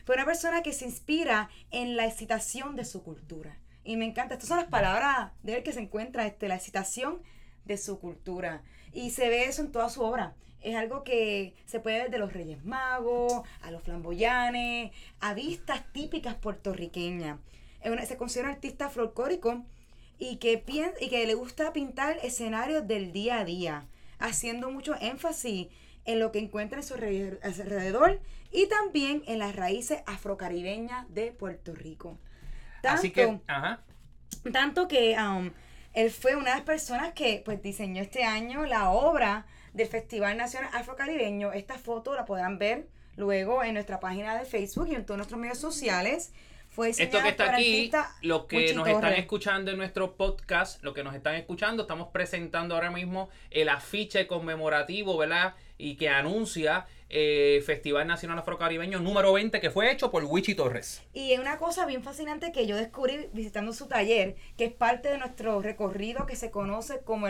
[0.04, 3.58] Fue una persona que se inspira en la excitación de su cultura.
[3.84, 4.34] Y me encanta.
[4.34, 7.22] Estas son las palabras de él que se encuentra, este, la excitación
[7.64, 8.62] de su cultura.
[8.92, 10.34] Y se ve eso en toda su obra.
[10.60, 15.90] Es algo que se puede ver de los Reyes Magos, a los flamboyanes, a vistas
[15.92, 17.38] típicas puertorriqueñas.
[18.04, 19.64] se considera un artista folclórico
[20.20, 20.62] y que,
[21.00, 23.86] y que le gusta pintar escenarios del día a día,
[24.18, 25.68] haciendo mucho énfasis
[26.04, 28.20] en lo que encuentra en su alrededor
[28.52, 32.18] y también en las raíces afrocaribeñas de Puerto Rico.
[32.82, 33.40] Tanto, Así que,
[34.52, 35.50] Tanto que um,
[35.94, 40.36] él fue una de las personas que pues diseñó este año la obra del Festival
[40.36, 41.52] Nacional Afrocaribeño.
[41.52, 45.40] Esta foto la podrán ver luego en nuestra página de Facebook y en todos nuestros
[45.40, 46.32] medios sociales.
[46.80, 47.90] Fue Esto que está aquí,
[48.22, 52.74] los que nos están escuchando en nuestro podcast, lo que nos están escuchando, estamos presentando
[52.74, 55.56] ahora mismo el afiche conmemorativo, ¿verdad?
[55.76, 61.02] Y que anuncia eh, Festival Nacional Afrocaribeño número 20 que fue hecho por Wichi Torres.
[61.12, 65.10] Y es una cosa bien fascinante que yo descubrí visitando su taller, que es parte
[65.10, 67.26] de nuestro recorrido que se conoce como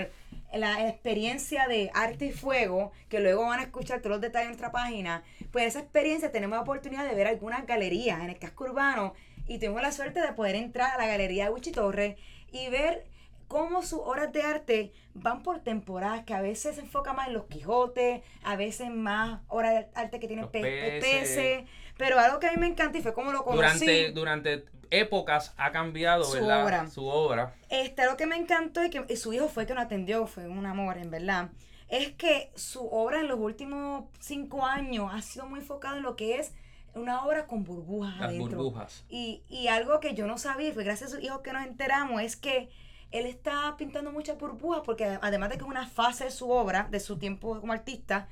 [0.52, 4.50] la experiencia de arte y fuego, que luego van a escuchar todos los detalles en
[4.50, 5.22] nuestra página.
[5.50, 9.14] Pues esa experiencia tenemos la oportunidad de ver algunas galerías en el casco urbano
[9.50, 12.16] y tuvimos la suerte de poder entrar a la galería de Wichi Torres
[12.52, 13.04] y ver
[13.48, 17.34] cómo sus obras de arte van por temporadas, que a veces se enfoca más en
[17.34, 21.64] los Quijotes, a veces más obras de arte que tienen peces.
[21.98, 23.86] pero algo que a mí me encanta y fue como lo conocí.
[23.86, 26.88] Durante, durante épocas ha cambiado, su Obra.
[26.88, 27.52] Su obra.
[27.70, 30.64] Este, lo que me encantó y que su hijo fue que nos atendió, fue un
[30.64, 31.48] amor, en verdad,
[31.88, 36.14] es que su obra en los últimos cinco años ha sido muy enfocada en lo
[36.14, 36.52] que es
[36.94, 39.04] una obra con burbujas Las burbujas.
[39.08, 42.22] Y, y algo que yo no sabía, fue gracias a su hijo que nos enteramos,
[42.22, 42.68] es que
[43.10, 46.88] él está pintando muchas burbujas porque además de que es una fase de su obra,
[46.90, 48.28] de su tiempo como artista,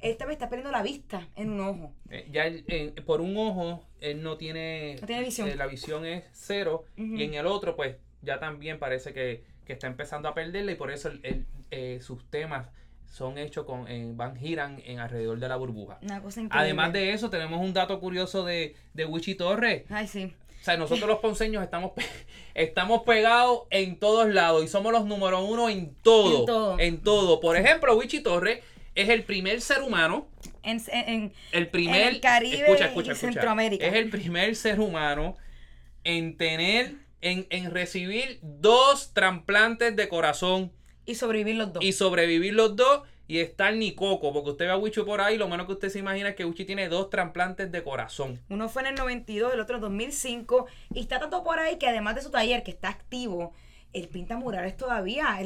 [0.00, 1.92] él también está perdiendo la vista en un ojo.
[2.10, 2.44] Eh, ya
[3.04, 5.48] por un ojo él no tiene, no tiene visión.
[5.48, 9.86] Eh, la visión es cero y en el otro pues ya también parece que, está
[9.86, 12.68] empezando a perderla y por eso eh, sus temas
[13.12, 15.98] son hechos con van giran en alrededor de la burbuja.
[16.02, 19.84] Una cosa Además de eso tenemos un dato curioso de, de Wichi Torres.
[19.90, 20.32] Ay, sí.
[20.62, 21.92] O sea, nosotros los ponceños estamos,
[22.54, 26.78] estamos pegados en todos lados y somos los número uno en todo.
[26.78, 27.40] En todo.
[27.40, 30.26] Por ejemplo, Wichi Torres es el primer ser humano.
[30.62, 32.18] En, el primer.
[32.20, 33.86] Caribe y Centroamérica.
[33.86, 35.36] Es el primer ser humano
[36.04, 40.72] en tener, en, en recibir dos trasplantes de corazón.
[41.06, 41.84] Y sobrevivir los dos.
[41.84, 45.38] Y sobrevivir los dos y estar ni coco, porque usted ve a Wichi por ahí,
[45.38, 48.40] lo menos que usted se imagina es que Wichi tiene dos trasplantes de corazón.
[48.50, 51.78] Uno fue en el 92, el otro en el 2005, y está tanto por ahí
[51.78, 53.54] que además de su taller, que está activo,
[53.92, 55.38] él pinta murales todavía.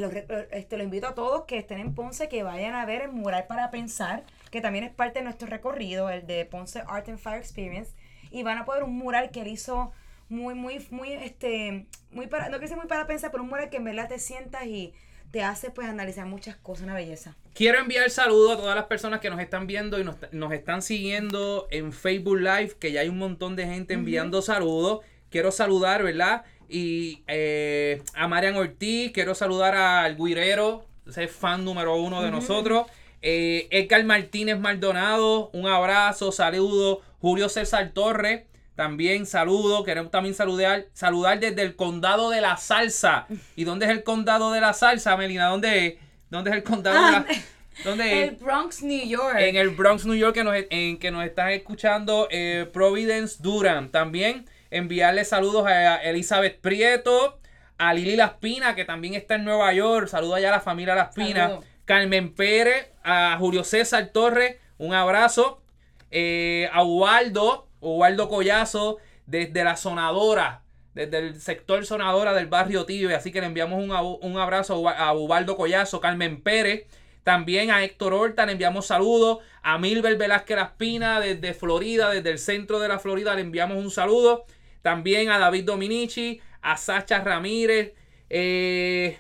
[0.51, 3.47] Este, lo invito a todos que estén en Ponce, que vayan a ver el mural
[3.47, 7.38] para pensar, que también es parte de nuestro recorrido, el de Ponce Art and Fire
[7.38, 7.92] Experience,
[8.31, 9.92] y van a poder un mural que él hizo
[10.29, 13.71] muy, muy, muy, este, muy para, no que sea muy para pensar, pero un mural
[13.71, 14.92] que en verdad te sientas y
[15.37, 17.37] te hace pues analizar muchas cosas, una belleza.
[17.53, 21.68] Quiero enviar saludos a todas las personas que nos están viendo y nos, están siguiendo
[21.70, 25.01] en Facebook Live, que ya hay un montón de gente enviando saludos.
[25.29, 26.46] Quiero saludar, ¿verdad?
[26.70, 32.87] Y eh, a Marian Ortiz, quiero saludar al Guirero, ese fan número uno de nosotros.
[33.20, 37.03] Eh, Edgar Martínez Maldonado, un abrazo, saludo.
[37.20, 38.44] Julio César Torres,
[38.77, 43.27] también saludo, queremos también saludar, saludar desde el condado de la salsa.
[43.57, 45.47] ¿Y dónde es el condado de la salsa, Melina?
[45.47, 45.95] ¿Dónde es?
[46.29, 47.27] ¿Dónde es el condado de la ah,
[47.85, 49.37] ¿Dónde El Bronx, New York.
[49.39, 53.91] En el Bronx, New York, que nos, en que nos están escuchando eh, Providence Durham.
[53.91, 57.39] También enviarle saludos a Elizabeth Prieto,
[57.79, 60.09] a Lili Laspina, que también está en Nueva York.
[60.09, 61.61] Saludos allá a la familia Laspina.
[61.87, 65.62] Carmen Pérez, a Julio César Torres, un abrazo.
[66.11, 70.62] Eh, a Ubaldo, Ubaldo Collazo desde la sonadora,
[70.94, 73.16] desde el sector sonadora del barrio Tibia.
[73.16, 76.87] Así que le enviamos un, abrazo a Ubaldo Collazo, Carmen Pérez.
[77.22, 79.38] También a Héctor Horta le enviamos saludos.
[79.62, 83.90] A Milber Velázquez Laspina desde Florida, desde el centro de la Florida, le enviamos un
[83.90, 84.44] saludo.
[84.83, 87.94] También a David Dominici, a Sacha Ramírez.
[88.31, 89.18] Eh,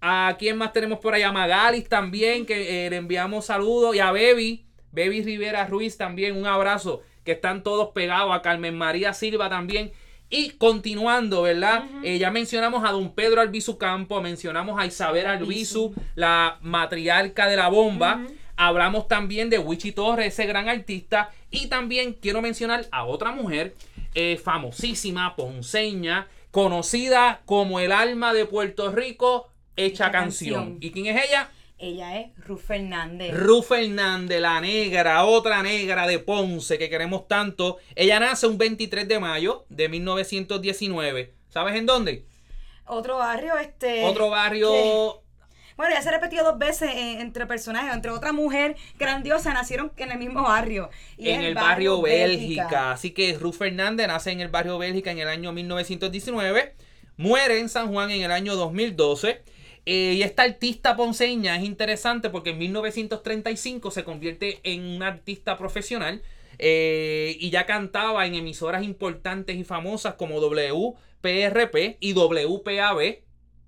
[0.00, 1.22] ¿A quién más tenemos por ahí?
[1.22, 3.94] A Magalis también, que eh, le enviamos saludos.
[3.94, 8.78] Y a Baby, Baby Rivera Ruiz también, un abrazo que están todos pegados, a Carmen
[8.78, 9.92] María Silva también.
[10.30, 11.84] Y continuando, ¿verdad?
[12.02, 17.56] Eh, ya mencionamos a don Pedro Albizu Campo, mencionamos a Isabel Albizu, la matriarca de
[17.56, 21.30] la bomba, Hablamos también de Wichi Torres, ese gran artista.
[21.50, 23.74] Y también quiero mencionar a otra mujer
[24.14, 30.54] eh, famosísima, ponceña, conocida como el alma de Puerto Rico, hecha Hecha canción.
[30.54, 30.78] canción.
[30.80, 31.50] ¿Y quién es ella?
[31.78, 33.34] Ella es Ruth Fernández.
[33.34, 37.76] Ru Fernández, la negra, otra negra de Ponce que queremos tanto.
[37.94, 41.34] Ella nace un 23 de mayo de 1919.
[41.50, 42.24] ¿Sabes en dónde?
[42.86, 44.04] Otro barrio, este.
[44.04, 44.70] Otro barrio.
[44.72, 45.26] que-
[45.76, 49.92] Bueno, ya se ha repetido dos veces eh, entre personajes, entre otra mujer grandiosa, nacieron
[49.98, 50.88] en el mismo barrio.
[51.18, 52.92] y en el barrio Bélgica.
[52.92, 56.74] Así que Ruth Fernández nace en el barrio Bélgica en el año 1919.
[57.18, 59.42] Muere en San Juan en el año 2012.
[59.86, 65.56] Eh, y esta artista ponceña es interesante porque en 1935 se convierte en una artista
[65.56, 66.22] profesional.
[66.58, 72.98] eh, y ya cantaba en emisoras importantes y famosas como WPRP y WPAB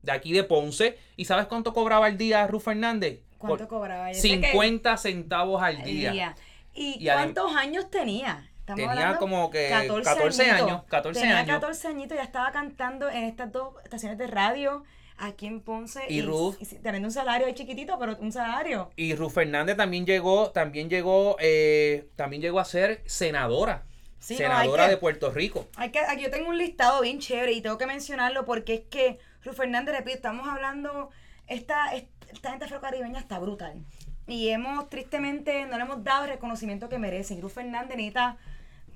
[0.03, 0.99] de aquí de Ponce.
[1.17, 3.21] ¿Y sabes cuánto cobraba al día Ruth Fernández?
[3.37, 4.13] ¿Cuánto Por cobraba?
[4.13, 6.11] Yo sé que 50 centavos al día.
[6.13, 6.37] día.
[6.75, 8.51] ¿Y, Y cuántos años tenía?
[8.61, 10.51] Estamos Tenía como que 14 añitos.
[10.51, 11.47] años, 14 tenía años.
[11.47, 14.85] 14 añitos, ya estaba cantando en estas dos estaciones de radio
[15.19, 16.03] aquí en Ponce.
[16.09, 16.57] Y Ruth.
[16.61, 18.91] y teniendo un salario ahí chiquitito, pero un salario.
[18.97, 23.85] Y Ruth Fernández también llegó, también llegó, eh, también llegó a ser senadora.
[24.21, 25.67] Sí, senadora que- de Puerto Rico.
[25.77, 28.81] Hay que, aquí yo tengo un listado bien chévere y tengo que mencionarlo porque es
[28.91, 31.11] que Ruth Fernández, repito, estamos hablando,
[31.47, 33.85] esta, esta gente afrocaribeña está brutal.
[34.27, 37.41] Y hemos, tristemente, no le hemos dado el reconocimiento que merecen.
[37.41, 38.37] Ruth Fernández necesita,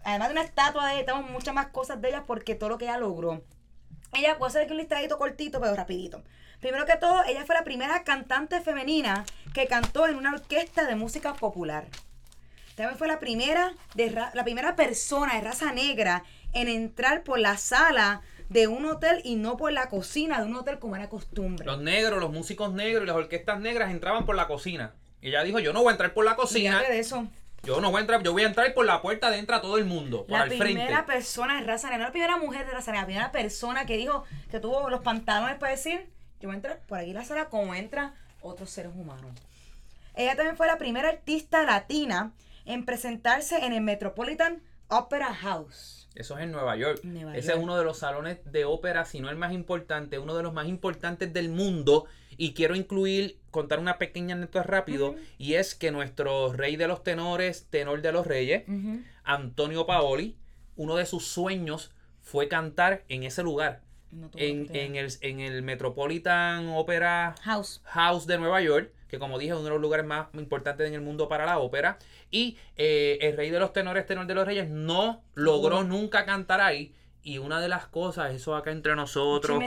[0.05, 2.77] además de una estatua de ella, tenemos muchas más cosas de ella porque todo lo
[2.79, 3.43] que ella logró.
[4.13, 6.23] Ella puede hacer aquí un listadito cortito, pero rapidito.
[6.61, 10.95] Primero que todo, ella fue la primera cantante femenina que cantó en una orquesta de
[10.95, 11.87] música popular.
[12.77, 17.39] También fue la primera, de ra- la primera persona de raza negra en entrar por
[17.39, 21.09] la sala de un hotel y no por la cocina de un hotel como era
[21.09, 21.65] costumbre.
[21.67, 24.95] Los negros, los músicos negros y las orquestas negras entraban por la cocina.
[25.21, 27.29] Y ella dijo, yo no voy a entrar por la cocina, Fíjate de eso.
[27.63, 29.79] Yo no voy a entrar, yo voy a entrar por la puerta de entra todo
[29.79, 30.65] el mundo, por La al frente.
[30.65, 33.87] primera persona de raza negra, no la primera mujer de raza negra, la primera persona
[33.87, 36.09] que dijo que tuvo los pantalones para decir,
[36.41, 39.31] yo voy a entrar por aquí la sala como entran otros seres humanos.
[40.15, 42.33] Ella también fue la primera artista latina
[42.65, 46.09] en presentarse en el Metropolitan Opera House.
[46.15, 47.01] Eso es en Nueva York.
[47.05, 47.59] Nueva Ese York.
[47.59, 50.53] es uno de los salones de ópera, si no el más importante, uno de los
[50.53, 52.05] más importantes del mundo.
[52.37, 57.05] Y quiero incluir, contar una pequeña anécdota rápido, y es que nuestro rey de los
[57.05, 58.65] tenores, tenor de los reyes.
[59.23, 60.37] Antonio Paoli,
[60.75, 65.63] uno de sus sueños fue cantar en ese lugar, No en, en el, en el
[65.63, 67.83] Metropolitan Opera House.
[67.85, 70.95] House de Nueva York, que como dije es uno de los lugares más importantes en
[70.95, 71.99] el mundo para la ópera.
[72.31, 76.61] Y eh, el rey de los tenores, tenor de los reyes, no logró nunca cantar
[76.63, 76.95] ahí.
[77.25, 79.59] Y una de las cosas, eso acá entre nosotros,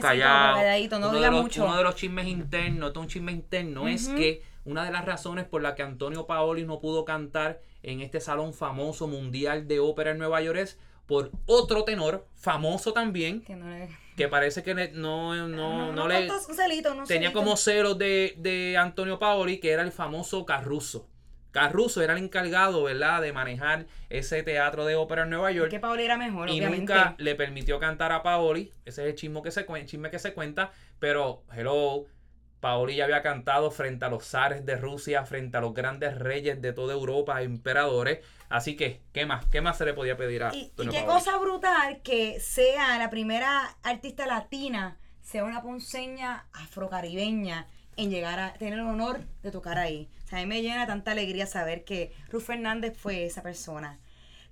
[1.00, 1.64] no uno, de los, mucho.
[1.64, 5.46] uno de los chismes internos, es un chisme interno, es que una de las razones
[5.46, 10.12] por la que Antonio Paoli no pudo cantar en este salón famoso mundial de ópera
[10.12, 13.90] en Nueva York es por otro tenor, famoso también, Que no le...
[14.18, 16.28] que parece que le- no, no, no, le...
[16.56, 17.34] celito, un Tenía celito.
[17.40, 21.08] como celos de, de Antonio Paoli, que era el famoso Carruso.
[21.56, 25.70] Carruso era el encargado, ¿verdad?, de manejar ese teatro de ópera en Nueva York.
[25.72, 26.94] que Paoli era mejor, Y obviamente.
[26.94, 28.74] nunca le permitió cantar a Paoli.
[28.84, 30.72] Ese es el chisme que se, chisme que se cuenta.
[31.00, 32.06] Pero, hello,
[32.60, 36.62] Paoli ya había cantado frente a los zares de Rusia, frente a los grandes reyes
[36.62, 38.20] de toda Europa, emperadores.
[38.50, 39.46] Así que, ¿qué más?
[39.46, 41.06] ¿Qué más se le podía pedir a Y, y qué Paoli?
[41.06, 48.54] cosa brutal que sea la primera artista latina, sea una ponceña afrocaribeña en llegar a
[48.54, 50.10] tener el honor de tocar ahí.
[50.26, 54.00] O sea, a mí me llena tanta alegría saber que Ruth Fernández fue esa persona.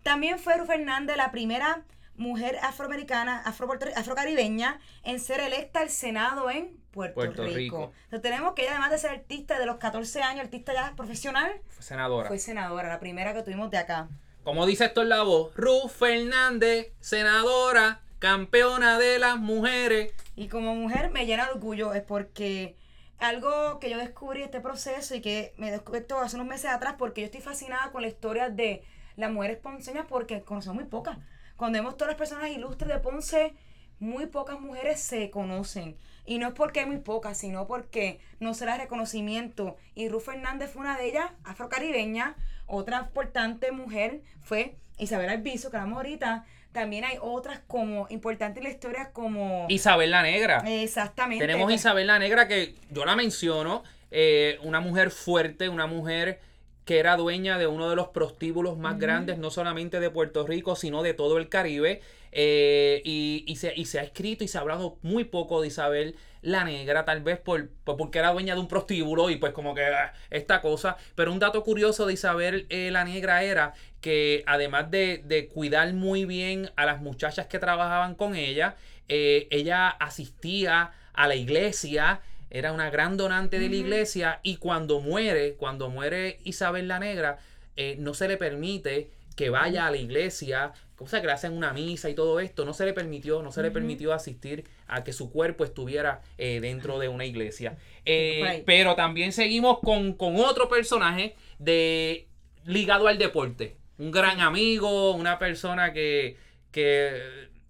[0.03, 1.83] También fue Ruth Fernández la primera
[2.15, 7.55] mujer afroamericana, afro afrocaribeña en ser electa al Senado en Puerto, Puerto Rico.
[7.55, 7.91] Rico.
[8.05, 11.51] Entonces tenemos que ella, además de ser artista de los 14 años, artista ya profesional,
[11.69, 12.27] Fue senadora.
[12.27, 14.09] fue senadora, la primera que tuvimos de acá.
[14.43, 20.13] Como dice esto en la voz, Ruth Fernández, senadora, campeona de las mujeres.
[20.35, 22.75] Y como mujer me llena de orgullo, es porque
[23.23, 27.21] algo que yo descubrí este proceso y que me descubierto hace unos meses atrás, porque
[27.21, 28.83] yo estoy fascinada con la historia de
[29.15, 31.17] las mujeres ponceñas, porque conocemos muy pocas.
[31.55, 33.53] Cuando vemos todas las personas ilustres de Ponce,
[33.99, 35.97] muy pocas mujeres se conocen.
[36.25, 39.77] Y no es porque hay muy pocas, sino porque no se da reconocimiento.
[39.95, 42.35] Y Ruth Fernández fue una de ellas, afrocaribeña.
[42.65, 46.45] Otra importante mujer fue Isabel Albizu, que hablamos ahorita.
[46.73, 49.67] También hay otras como importantes en la historia como...
[49.69, 50.63] Isabel la Negra.
[50.65, 51.45] Exactamente.
[51.45, 56.39] Tenemos Isabel la Negra que yo la menciono, eh, una mujer fuerte, una mujer
[56.83, 60.75] que era dueña de uno de los prostíbulos más grandes, no solamente de Puerto Rico,
[60.75, 62.01] sino de todo el Caribe.
[62.35, 65.67] Eh, y, y, se, y se ha escrito y se ha hablado muy poco de
[65.67, 69.73] Isabel la negra, tal vez por, porque era dueña de un prostíbulo y pues como
[69.73, 70.97] que ah, esta cosa.
[71.15, 75.93] Pero un dato curioso de Isabel eh, la negra era que además de, de, cuidar
[75.93, 78.75] muy bien a las muchachas que trabajaban con ella,
[79.07, 84.99] eh, ella asistía a la iglesia, era una gran donante de la iglesia y cuando
[84.99, 87.39] muere, cuando muere Isabel la negra,
[87.77, 90.73] eh, no se le permite que vaya a la iglesia,
[91.03, 93.61] cosa que le hacen una misa y todo esto, no se le permitió, no se
[93.61, 97.77] le permitió asistir a que su cuerpo estuviera eh, dentro de una iglesia.
[98.05, 102.27] Eh, pero también seguimos con, otro personaje de
[102.65, 103.77] ligado al deporte.
[103.97, 106.37] Un gran amigo, una persona que,
[106.71, 107.21] que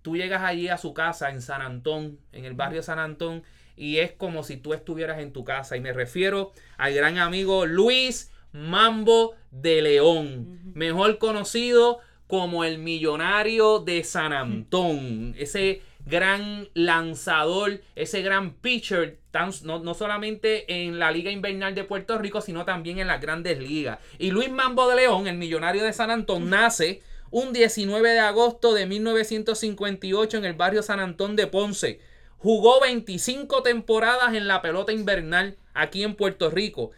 [0.02, 3.44] tú llegas allí a su casa en San Antón, en el barrio San Antón,
[3.76, 5.76] y es como si tú estuvieras en tu casa.
[5.76, 13.80] Y me refiero al gran amigo Luis Mambo de León, mejor conocido como el millonario
[13.80, 19.20] de San Antón, ese gran lanzador, ese gran pitcher,
[19.64, 24.00] no, solamente en la Liga Invernal de Puerto Rico, sino también en las grandes ligas.
[24.20, 27.02] Y Luis Mambo de León, el millonario de San Antón, nace
[27.32, 32.00] un 19 de agosto de 1958 en el barrio San Antón de Ponce.
[32.38, 36.92] Jugó 25 temporadas en la pelota invernal aquí en Puerto Rico.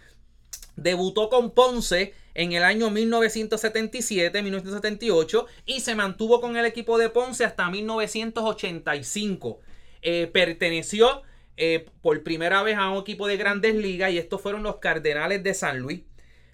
[0.75, 7.45] Debutó con Ponce en el año 1977-1978 y se mantuvo con el equipo de Ponce
[7.45, 9.61] hasta 1985.
[10.01, 11.23] Eh, perteneció
[11.57, 15.41] eh, por primera vez a un equipo de grandes ligas y estos fueron los Cardenales
[15.43, 16.01] de San Luis.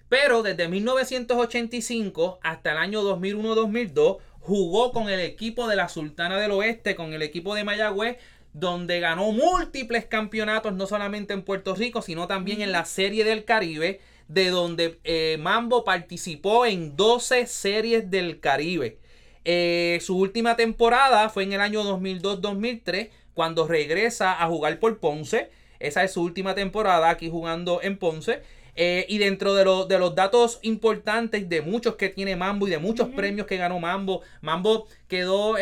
[0.08, 6.50] Pero desde 1985 hasta el año 2001-2002 jugó con el equipo de la Sultana del
[6.52, 8.18] Oeste, con el equipo de Mayagüez,
[8.52, 13.44] donde ganó múltiples campeonatos, no solamente en Puerto Rico, sino también en la Serie del
[13.44, 14.00] Caribe
[14.32, 18.98] de donde eh, Mambo participó en 12 series del Caribe.
[19.44, 25.50] Eh, su última temporada fue en el año 2002-2003, cuando regresa a jugar por Ponce.
[25.80, 28.42] Esa es su última temporada aquí jugando en Ponce.
[28.74, 32.78] Eh, y dentro de, de, los datos importantes de muchos que tiene Mambo y de
[32.78, 35.56] muchos premios que ganó Mambo, Mambo quedó,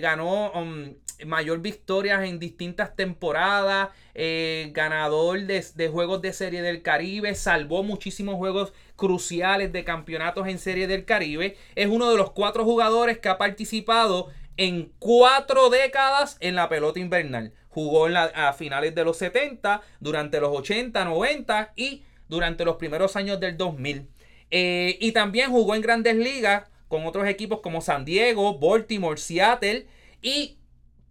[0.00, 0.94] ganó um,
[1.24, 8.36] mayor victorias en distintas temporadas, eh, ganador de, juegos de Serie del Caribe, salvó muchísimos
[8.36, 11.56] juegos cruciales de campeonatos en Serie del Caribe.
[11.74, 17.00] Es uno de los cuatro jugadores que ha participado en cuatro décadas en la pelota
[17.00, 17.52] invernal.
[17.68, 22.76] Jugó en la, a finales de los 70, durante los 80, 90 y durante los
[22.76, 24.08] primeros años del 2000.
[24.50, 29.86] Eh, y también jugó en grandes ligas con otros equipos como San Diego, Baltimore, Seattle
[30.22, 30.58] y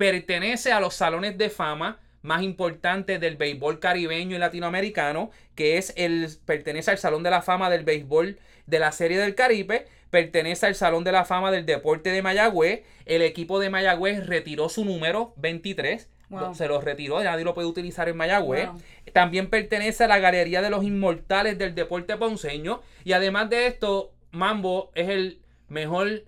[0.03, 5.93] pertenece a los salones de fama más importantes del béisbol caribeño y latinoamericano, que es
[5.95, 8.37] el pertenece al Salón de la Fama del béisbol
[8.67, 12.83] de la Serie del Caribe, pertenece al Salón de la Fama del deporte de Mayagüez.
[13.05, 16.09] El equipo de Mayagüez retiró su número 23,
[16.53, 18.67] se lo retiró, nadie lo puede utilizar en Mayagüez.
[19.13, 24.11] También pertenece a la Galería de los Inmortales del deporte ponceño y además de esto,
[24.31, 25.39] Mambo es el
[25.69, 26.25] mejor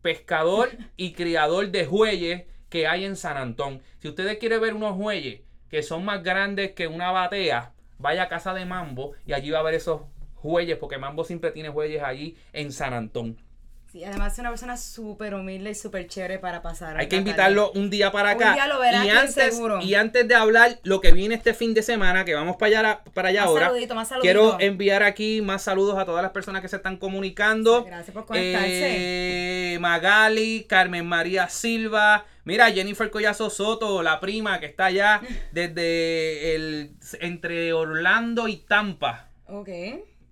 [0.00, 3.82] pescador y criador de jueyes que hay en San Antón.
[3.98, 5.40] Si ustedes quieren ver unos muelles
[5.70, 9.60] que son más grandes que una batea, vaya a casa de Mambo y allí va
[9.60, 10.02] a ver esos
[10.34, 13.36] jueyes, porque Mambo siempre tiene jueyes allí en San Antón.
[13.90, 16.98] Sí, además es una persona súper humilde y súper chévere para pasar.
[16.98, 18.48] Hay que invitarlo un día para acá.
[18.48, 19.80] Un día lo y antes, seguro.
[19.80, 23.00] Y antes de hablar lo que viene este fin de semana, que vamos para allá,
[23.14, 23.72] para allá ahora,
[24.20, 27.84] quiero enviar aquí más saludos a todas las personas que se están comunicando.
[27.84, 29.74] Gracias por conectarse.
[29.74, 35.20] Eh, Magali, Carmen María Silva, Mira, Jennifer Collazo Soto, la prima que está allá
[35.50, 39.26] desde el entre Orlando y Tampa.
[39.48, 39.68] Ok.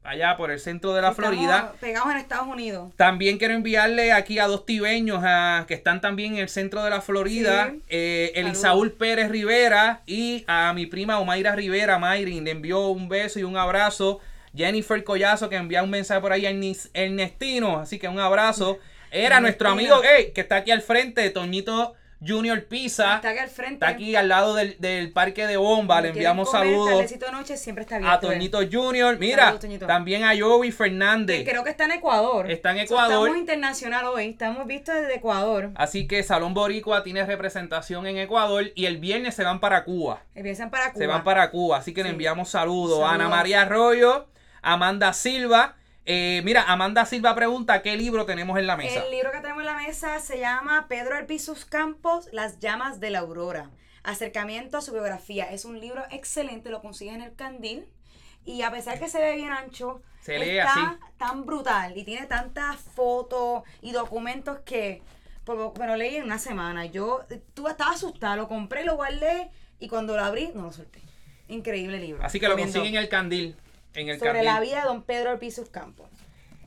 [0.04, 1.74] Allá por el centro de la Florida.
[1.80, 2.92] Pegados en Estados Unidos.
[2.94, 5.24] También quiero enviarle aquí a dos tibeños
[5.66, 7.70] que están también en el centro de la Florida.
[7.72, 7.82] Sí.
[7.88, 12.44] Eh, Elisaúl Pérez Rivera y a mi prima Omaira Rivera, Mayrin.
[12.44, 14.20] Le envió un beso y un abrazo.
[14.54, 16.50] Jennifer Collazo que envía un mensaje por ahí a
[16.92, 17.80] Ernestino.
[17.80, 18.78] Así que un abrazo.
[19.10, 21.94] Era nuestro amigo que está aquí al frente, Toñito
[22.26, 23.16] Junior Pisa.
[23.16, 23.74] Está aquí al frente.
[23.74, 26.00] Está aquí al lado del, parque de bomba.
[26.00, 27.04] Le enviamos saludos.
[27.32, 29.18] noche siempre está A Toñito Junior.
[29.18, 31.44] Mira, también a Joey Fernández.
[31.44, 32.50] creo que está en Ecuador.
[32.50, 33.28] Está en Ecuador.
[33.28, 34.28] estamos internacional hoy.
[34.28, 35.70] Estamos vistos desde Ecuador.
[35.74, 38.64] Así que Salón Boricua tiene representación en Ecuador.
[38.74, 40.22] Y el viernes se van para Cuba.
[40.34, 40.98] El viernes se van para Cuba.
[40.98, 41.78] Se van para Cuba.
[41.78, 43.02] Así que le enviamos saludos.
[43.02, 44.26] a Ana María Arroyo,
[44.62, 45.76] Amanda Silva.
[46.06, 49.04] Eh, mira, Amanda Silva pregunta qué libro tenemos en la mesa.
[49.04, 53.10] El libro que tenemos en la mesa se llama Pedro Albizus Campos, Las llamas de
[53.10, 53.70] la aurora.
[54.02, 55.44] Acercamiento a su biografía.
[55.50, 57.86] Es un libro excelente, lo consigues en el Candil.
[58.44, 62.26] Y a pesar que se ve bien ancho, se lee está tan brutal y tiene
[62.26, 65.02] tantas fotos y documentos que
[65.44, 66.84] Porque me lo leí en una semana.
[66.84, 67.20] Yo
[67.54, 69.50] tú estaba asustada, lo compré, lo guardé
[69.80, 71.00] y cuando lo abrí, no lo solté.
[71.48, 72.22] Increíble libro.
[72.22, 73.56] Así que lo consiguen en el candil.
[73.94, 76.08] En el Sobre la vida de don Pedro Alpizus Campos.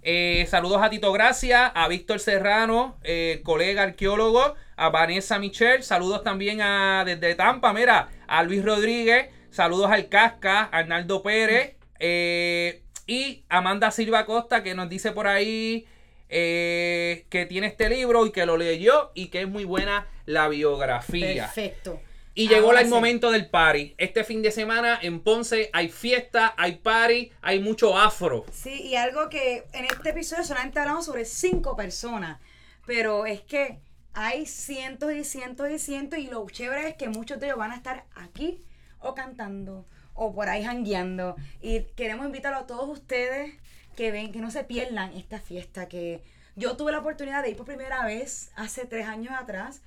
[0.01, 6.23] Eh, saludos a Tito Gracia, a Víctor Serrano, eh, colega arqueólogo, a Vanessa Michel, saludos
[6.23, 12.83] también a desde Tampa, mira, a Luis Rodríguez, saludos al Casca, a Arnaldo Pérez eh,
[13.05, 15.85] y Amanda Silva Costa que nos dice por ahí
[16.29, 21.45] que tiene este libro y que lo leyó y que es muy buena la biografía.
[21.45, 21.99] Perfecto.
[22.37, 23.95] Y llegó el momento del party.
[23.97, 28.45] Este fin de semana en Ponce hay fiesta, hay party, hay mucho afro.
[28.53, 32.39] Sí, y algo que en este episodio solamente hablamos sobre cinco personas.
[32.85, 33.79] Pero es que
[34.13, 36.19] hay cientos y cientos y cientos.
[36.19, 38.63] Y lo chévere es que muchos de ellos van a estar aquí
[38.99, 41.37] o cantando o por ahí jangueando.
[41.59, 43.55] Y queremos invitarlo a todos ustedes
[43.95, 45.87] que ven, que no se pierdan esta fiesta.
[45.87, 46.21] Que
[46.55, 49.81] yo tuve la oportunidad de ir por primera vez hace tres años atrás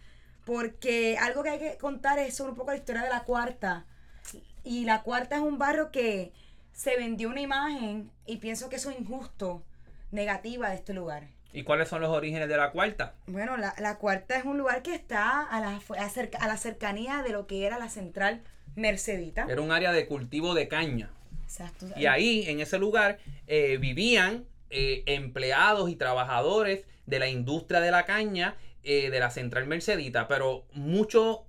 [0.44, 3.86] porque algo que hay que contar es sobre un poco la historia de la cuarta.
[4.64, 6.32] Y la cuarta es un barrio que
[6.72, 9.62] se vendió una imagen y pienso que eso es injusto,
[10.10, 11.28] negativa de este lugar.
[11.52, 13.14] ¿Y cuáles son los orígenes de la cuarta?
[13.26, 17.46] Bueno, la, cuarta es un lugar que está a la, a, la cercanía de lo
[17.46, 18.42] que era la central
[18.76, 19.46] Mercedita.
[19.48, 21.10] Era un área de cultivo de caña.
[21.42, 21.86] Exacto.
[21.96, 23.18] Y ahí, en ese lugar,
[23.48, 29.30] eh, vivían eh, empleados y trabajadores de la industria de la caña eh, de la
[29.30, 31.44] central Mercedita, pero mucho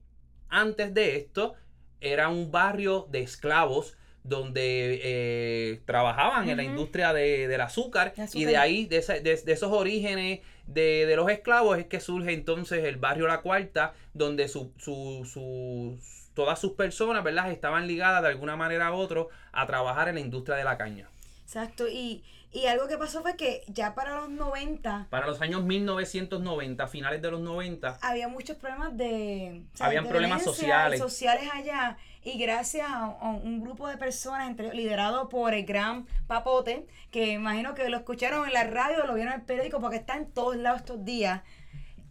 [0.50, 1.56] antes de esto
[2.02, 8.58] era un barrio de esclavos donde eh, trabajaban en la industria del azúcar, y de
[8.58, 13.94] ahí, de, esos orígenes de, los esclavos es que surge entonces el barrio La Cuarta,
[14.14, 15.98] donde su, su,
[16.36, 17.52] todas sus personas, ¿verdad?
[17.52, 21.10] Estaban ligadas de alguna manera u otra a trabajar en la industria de la caña.
[21.44, 22.24] Exacto, y
[22.54, 25.08] y algo que pasó fue que ya para los 90...
[25.10, 28.00] Para los años 1990, finales de los 90...
[28.02, 29.62] Había muchos problemas de...
[29.80, 31.00] habían problemas sociales.
[31.00, 31.98] Sociales allá.
[32.24, 37.74] Y gracias a, un grupo de personas entre, liderado por el gran Papote, que imagino
[37.74, 40.58] que lo escucharon en la radio, lo vieron en el periódico, porque está en todos
[40.58, 41.42] lados estos días,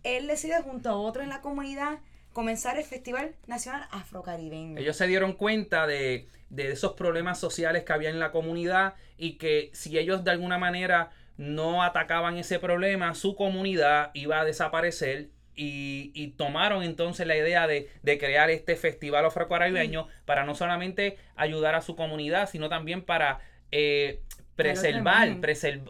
[0.03, 1.99] él decide junto a otros en la comunidad
[2.32, 4.78] comenzar el Festival Nacional Afrocaribeño.
[4.78, 9.70] Ellos se dieron cuenta de, esos problemas sociales que había en la comunidad y que
[9.72, 16.28] si ellos de alguna manera no atacaban ese problema, su comunidad iba a desaparecer y,
[16.36, 17.88] tomaron entonces la idea de,
[18.18, 23.40] crear este festival afrocaribeño para no solamente ayudar a su comunidad, sino también para
[23.70, 24.20] eh,
[24.57, 25.40] preservar,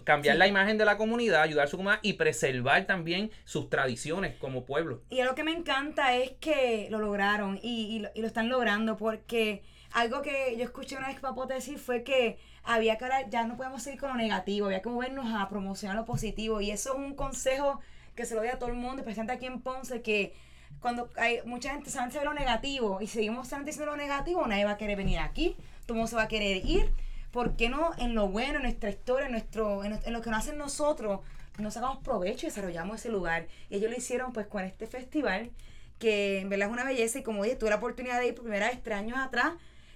[0.05, 4.37] cambiar la imagen de la comunidad, ayudar a su comunidad y preservar también sus tradiciones
[4.37, 5.03] como pueblo.
[5.11, 9.63] Y lo que me encanta es que lo lograron y, lo, están logrando porque
[9.93, 13.83] algo que yo escuché una vez Papote decir fue que había que ya no podemos
[13.83, 17.15] seguir con lo negativo, había que movernos a promocionar lo positivo y eso es un
[17.15, 17.81] consejo
[18.15, 20.35] que se lo doy a todo el mundo, especialmente aquí en Ponce, que
[20.81, 24.73] cuando hay mucha gente se ve lo negativo y seguimos diciendo lo negativo, nadie va
[24.73, 26.93] a querer venir aquí, todo el mundo se va a querer ir
[27.31, 30.41] ¿por qué no en lo bueno, en nuestra historia, en, nuestro, en, lo que nos
[30.41, 31.21] hacen nosotros,
[31.59, 33.47] nos sacamos provecho y desarrollamos ese lugar?
[33.69, 35.51] Y ellos lo hicieron pues con este festival,
[35.99, 38.45] que en verdad es una belleza y como dije, tuve la oportunidad de ir por
[38.45, 39.53] primera vez tres años atrás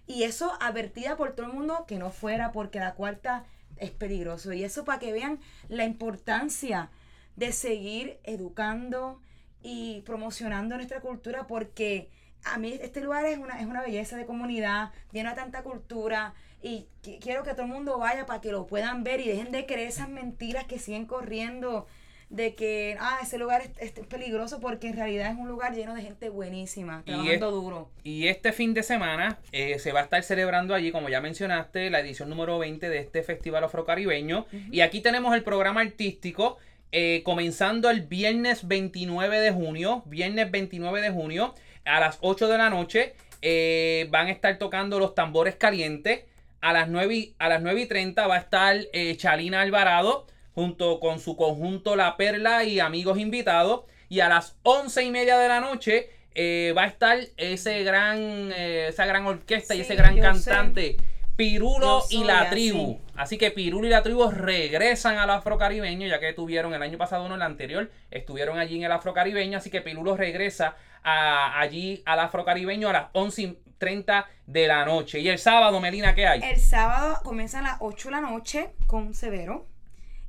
[0.07, 3.45] y eso advertida por todo el mundo que no fuera porque la cuarta
[3.77, 4.53] es peligroso.
[4.53, 6.91] Y eso para que vean la importancia
[7.37, 9.21] de seguir educando
[9.63, 12.11] y promocionando nuestra cultura porque
[12.45, 16.35] a mí este lugar es una, es una belleza de comunidad, lleno de tanta cultura,
[16.65, 16.87] y
[17.21, 19.89] quiero que todo el mundo vaya para que lo puedan ver y dejen de creer
[19.89, 21.87] esas mentiras que siguen corriendo
[22.35, 26.03] de que ah, ese lugar es, peligroso porque en realidad es un lugar lleno de
[26.03, 27.91] gente buenísima, trabajando duro.
[28.03, 31.91] Y este fin de semana eh, se va a estar celebrando allí, como ya mencionaste,
[31.91, 34.47] la edición número 20 de este Festival Afrocaribeño.
[34.73, 36.59] Y aquí tenemos el programa artístico.
[36.97, 41.53] Eh, comenzando el viernes 29 de junio, viernes 29 de junio,
[41.85, 46.25] a las 8 de la noche, eh, van a estar tocando los tambores calientes.
[46.61, 50.27] A las 9 y, a las 9 y 30 va a estar eh, Chalina Alvarado
[50.55, 53.83] junto con su conjunto La Perla y amigos invitados.
[54.09, 58.19] Y a las 11 y media de la noche eh, va a estar ese gran,
[58.53, 60.97] eh, esa gran orquesta y ese gran cantante.
[61.37, 63.01] Pirulo y la tribu.
[63.17, 63.39] Así.
[63.39, 67.35] que Pirulo y la tribu regresan al afrocaribeño, ya que tuvieron el año pasado, no
[67.35, 69.59] el anterior, estuvieron allí en el afrocaribeño.
[69.59, 75.21] Así que Pirulo regresa a, allí al afrocaribeño a las 11 30 de la noche.
[75.21, 76.41] ¿Y el sábado, Melina, qué hay?
[76.43, 79.67] El sábado comienza a las 8 de la noche con Severo.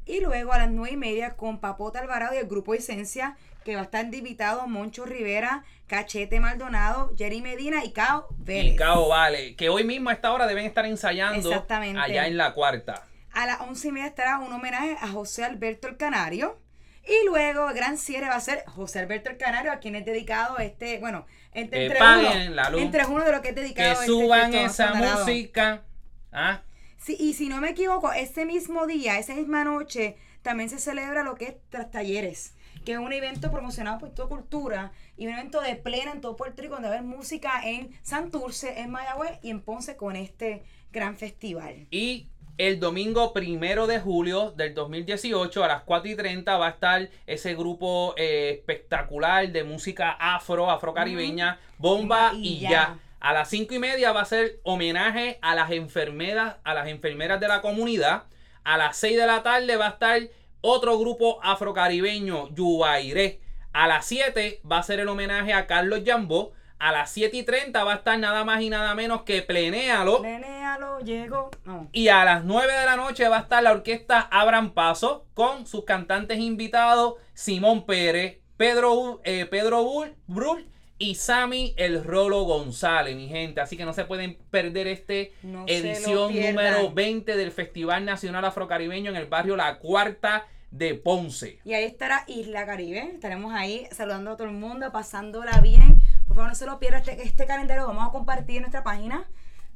[0.05, 3.75] Y luego a las 9 y media con Papota Alvarado y el grupo Esencia, que
[3.75, 8.73] va a estar invitado Moncho Rivera, Cachete Maldonado, Jerry Medina y Cao Vélez.
[8.73, 11.65] Y Cao Vale, que hoy mismo a esta hora deben estar ensayando
[11.97, 13.03] allá en la cuarta.
[13.33, 16.59] A las 11 y media estará un homenaje a José Alberto el Canario.
[17.07, 20.05] Y luego el gran cierre va a ser José Alberto el Canario, a quien es
[20.05, 22.81] dedicado este, bueno, entre, entre uno, la luz.
[22.81, 25.83] entre uno de lo que es dedicado Que este suban esa música.
[26.31, 26.61] ¿Ah?
[26.97, 31.23] Sí, y si no me equivoco, ese mismo día, esa misma noche, también se celebra
[31.23, 32.53] lo que es Tras Talleres,
[32.85, 36.35] que es un evento promocionado por toda cultura y un evento de plena en todo
[36.35, 40.15] Puerto Rico donde va a haber música en Santurce, en Mayagüez y en Ponce con
[40.15, 41.87] este gran festival.
[41.91, 42.27] Y
[42.57, 47.09] el domingo primero de julio del 2018 a las 4 y 30 va a estar
[47.27, 52.69] ese grupo eh, espectacular de música afro, afrocaribeña, bomba Y y, ya.
[52.69, 52.99] ya.
[53.25, 57.39] A las 5 y media va a ser homenaje a las enfermeras, a las enfermeras
[57.39, 58.25] de la comunidad.
[58.63, 60.21] A las 6 de la tarde va a estar
[60.61, 63.41] otro grupo afrocaribeño, Yubairé.
[63.73, 66.53] A las 7 va a ser el homenaje a Carlos Jambó.
[66.77, 70.21] A las 7 y 30 va a estar nada más y nada menos que Plenéalo.
[70.21, 71.49] Plenéalo, llegó.
[71.63, 71.89] No.
[71.93, 75.65] Y a las 9 de la noche va a estar la orquesta Abran Paso con
[75.65, 83.15] sus cantantes invitados Simón Pérez, Pedro, eh, Pedro Bull, Brul y Sammy El Rolo González,
[83.15, 83.61] mi gente.
[83.61, 86.55] Así que no se pueden perder este No edición pierdan.
[86.55, 91.59] número 20 del Festival Nacional Afrocaribeño en el barrio La Cuarta de Ponce.
[91.65, 93.11] Y ahí estará Isla Caribe.
[93.13, 95.97] Estaremos ahí saludando a todo el mundo, pasándola bien.
[96.27, 97.83] Por favor, no se lo pierda este, este calendario.
[97.83, 99.27] lo Vamos a compartir en nuestra página.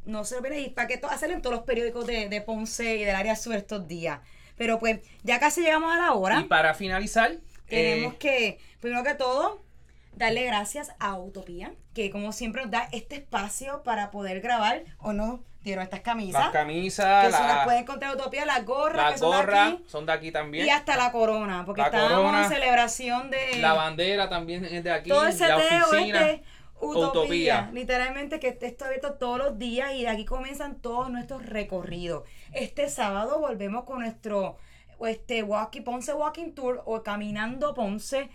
[0.05, 0.57] No se lo pierda.
[0.59, 3.35] Y para que to- hacerlo en todos los periódicos de, de Ponce y del área
[3.35, 4.19] sur estos días.
[4.57, 6.39] Pero pues, ya casi llegamos a la hora.
[6.41, 9.63] Y para finalizar, Tenemos eh, que, primero que todo,
[10.19, 15.13] darle gracias a Utopía, que como siempre nos da este espacio para poder grabar o
[15.13, 16.41] no dieron estas camisas.
[16.41, 20.05] las camisas, que eso las la- pueden encontrar en Utopía, las gorras, las gorras son
[20.05, 20.65] de aquí también.
[20.67, 24.83] y hasta la corona, porque La estábamos corona, en celebración de La bandera también es
[24.83, 25.09] de aquí.
[25.09, 26.19] todo ese la oficina.
[26.21, 26.41] Utopía.
[26.81, 27.69] Utopía.
[27.73, 32.23] Literalmente que esto está abierto todos los días y de aquí comienzan todos nuestros recorridos.
[32.53, 34.57] Este sábado volvemos con nuestro
[35.05, 38.29] este walking, Ponce Walking Tour o Caminando Ponce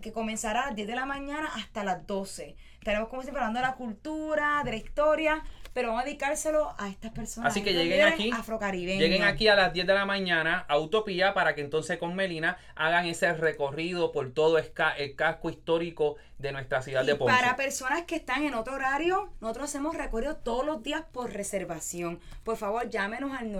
[0.00, 2.56] que comenzará a las 10 de la mañana hasta las 12.
[2.78, 5.44] Estaremos como siempre hablando de la cultura, de la historia,
[5.74, 7.52] pero vamos a dedicárselo a estas personas.
[7.52, 9.00] Así que lleguen aquí, Afrocaribeños.
[9.02, 12.56] Lleguen aquí a las 10 de la mañana a Utopía para que entonces con Melina
[12.74, 17.34] hagan ese recorrido por todo el casco histórico de nuestra ciudad de Y Ponce.
[17.34, 22.20] para personas que están en otro horario, nosotros hacemos recorrido todos los días por reservación.
[22.44, 23.52] Por favor, llámenos al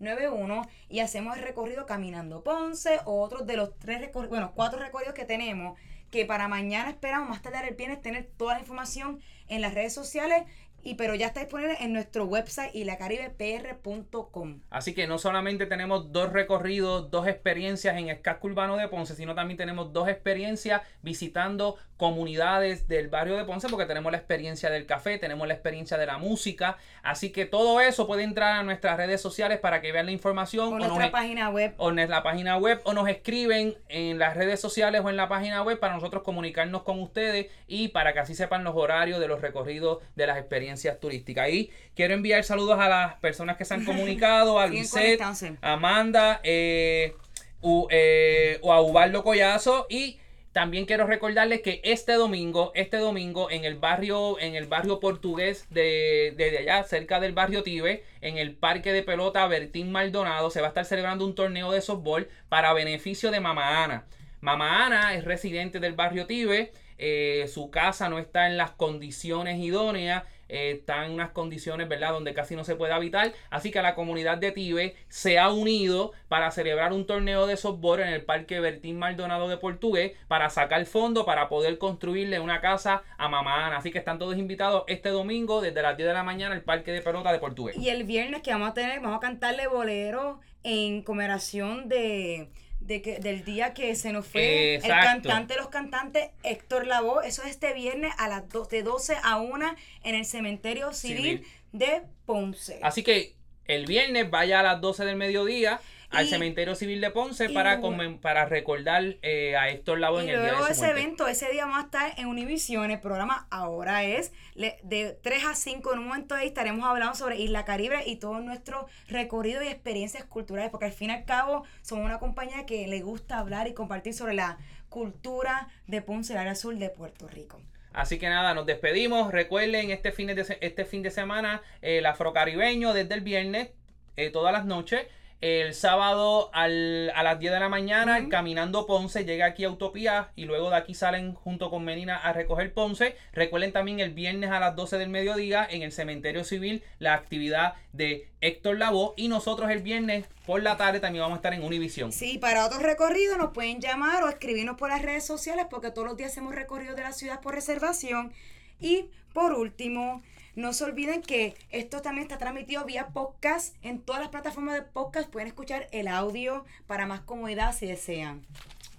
[0.00, 4.78] 939-265-5691 y hacemos el recorrido Caminando Ponce o otros de los tres recorridos, bueno, cuatro
[4.78, 5.78] recorridos que tenemos,
[6.10, 9.92] que para mañana esperamos más tarde el viernes tener toda la información en las redes
[9.92, 10.44] sociales.
[10.86, 14.60] Y pero ya está disponible en nuestro website y lacaribepr.com.
[14.70, 19.16] Así que no solamente tenemos dos recorridos, dos experiencias en el casco urbano de Ponce,
[19.16, 24.70] sino también tenemos dos experiencias visitando comunidades del barrio de Ponce, porque tenemos la experiencia
[24.70, 26.76] del café, tenemos la experiencia de la música.
[27.02, 30.68] Así que todo eso puede entrar a nuestras redes sociales para que vean la información.
[30.68, 31.74] O o nuestra nos- página web.
[31.78, 35.28] o en la página web o nos escriben en las redes sociales o en la
[35.28, 39.26] página web para nosotros comunicarnos con ustedes y para que así sepan los horarios de
[39.26, 41.48] los recorridos de las experiencias turísticas.
[41.50, 45.18] Y quiero enviar saludos a las personas que se han comunicado, a Lisette,
[45.62, 47.14] Amanda, eh,
[47.60, 50.18] u- eh, o a Ubaldo Collazo y
[50.52, 55.66] también quiero recordarles que este domingo, este domingo en el barrio, en el barrio portugués
[55.68, 60.62] de, de allá, cerca del barrio Tibe, en el parque de pelota Bertín Maldonado, se
[60.62, 64.06] va a estar celebrando un torneo de softball para beneficio de Mama Ana.
[64.40, 69.58] Mama Ana es residente del barrio Tibe, eh, su casa no está en las condiciones
[69.58, 73.32] idóneas, eh, está en unas condiciones, ¿verdad?, donde casi no se puede habitar.
[73.50, 78.00] Así que la comunidad de Tibe se ha unido para celebrar un torneo de softball
[78.00, 83.02] en el Parque Bertín Maldonado de Portugués para sacar fondos para poder construirle una casa
[83.18, 83.78] a Mamá Ana.
[83.78, 86.92] Así que están todos invitados este domingo desde las 10 de la mañana al Parque
[86.92, 87.76] de Pelota de Portugués.
[87.76, 92.50] Y el viernes que vamos a tener, vamos a cantarle bolero en conmemoración de,
[92.86, 97.26] de que, del día que se nos fue el cantante de los cantantes, Héctor Lavoe.
[97.26, 99.74] Eso es este viernes a las do- de 12 a 1
[100.04, 101.46] en el cementerio civil, Civil.
[101.72, 102.78] de Ponce.
[102.82, 103.34] Así que
[103.66, 105.80] el viernes vaya a las 12 del mediodía
[106.10, 110.36] al Cementerio Civil de Ponce para, luego- para recordar eh, a Héctor Lavoe en el
[110.40, 111.00] día luego de su ese muerte.
[111.02, 112.90] evento, ese día vamos a estar en Univision.
[112.90, 115.92] El programa ahora es le- de 3 a 5.
[115.92, 120.24] En un momento ahí estaremos hablando sobre Isla Caribe y todo nuestro recorrido y experiencias
[120.24, 120.70] culturales.
[120.70, 124.14] Porque al fin y al cabo somos una compañía que le gusta hablar y compartir
[124.14, 127.60] sobre la cultura de Ponce, el área sur de Puerto Rico.
[127.92, 129.32] Así que nada, nos despedimos.
[129.32, 133.70] Recuerden este fin de, este fin de semana el afrocaribeño desde el viernes,
[134.16, 135.06] eh, todas las noches.
[135.42, 140.30] El sábado al, a las 10 de la mañana, caminando Ponce, llega aquí a Utopía
[140.34, 143.16] y luego de aquí salen junto con Menina a recoger Ponce.
[143.32, 147.74] Recuerden también el viernes a las 12 del mediodía en el Cementerio Civil la actividad
[147.92, 151.62] de Héctor Lavoe y nosotros el viernes por la tarde también vamos a estar en
[151.62, 152.12] Univisión.
[152.12, 156.08] Sí, para otros recorridos nos pueden llamar o escribirnos por las redes sociales porque todos
[156.08, 158.32] los días hacemos recorridos de la ciudad por reservación.
[158.80, 160.22] Y por último,
[160.56, 163.76] no se olviden que esto también está transmitido vía podcast.
[163.82, 168.44] En todas las plataformas de podcast pueden escuchar el audio para más comodidad si desean.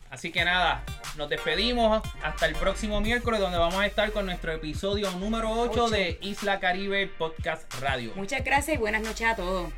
[0.10, 0.86] Así que nada,
[1.18, 5.86] nos despedimos hasta el próximo miércoles donde vamos a estar con nuestro episodio número 8,
[5.86, 5.90] 8.
[5.90, 8.14] de Isla Caribe Podcast Radio.
[8.16, 9.74] Muchas gracias y buenas noches a todos.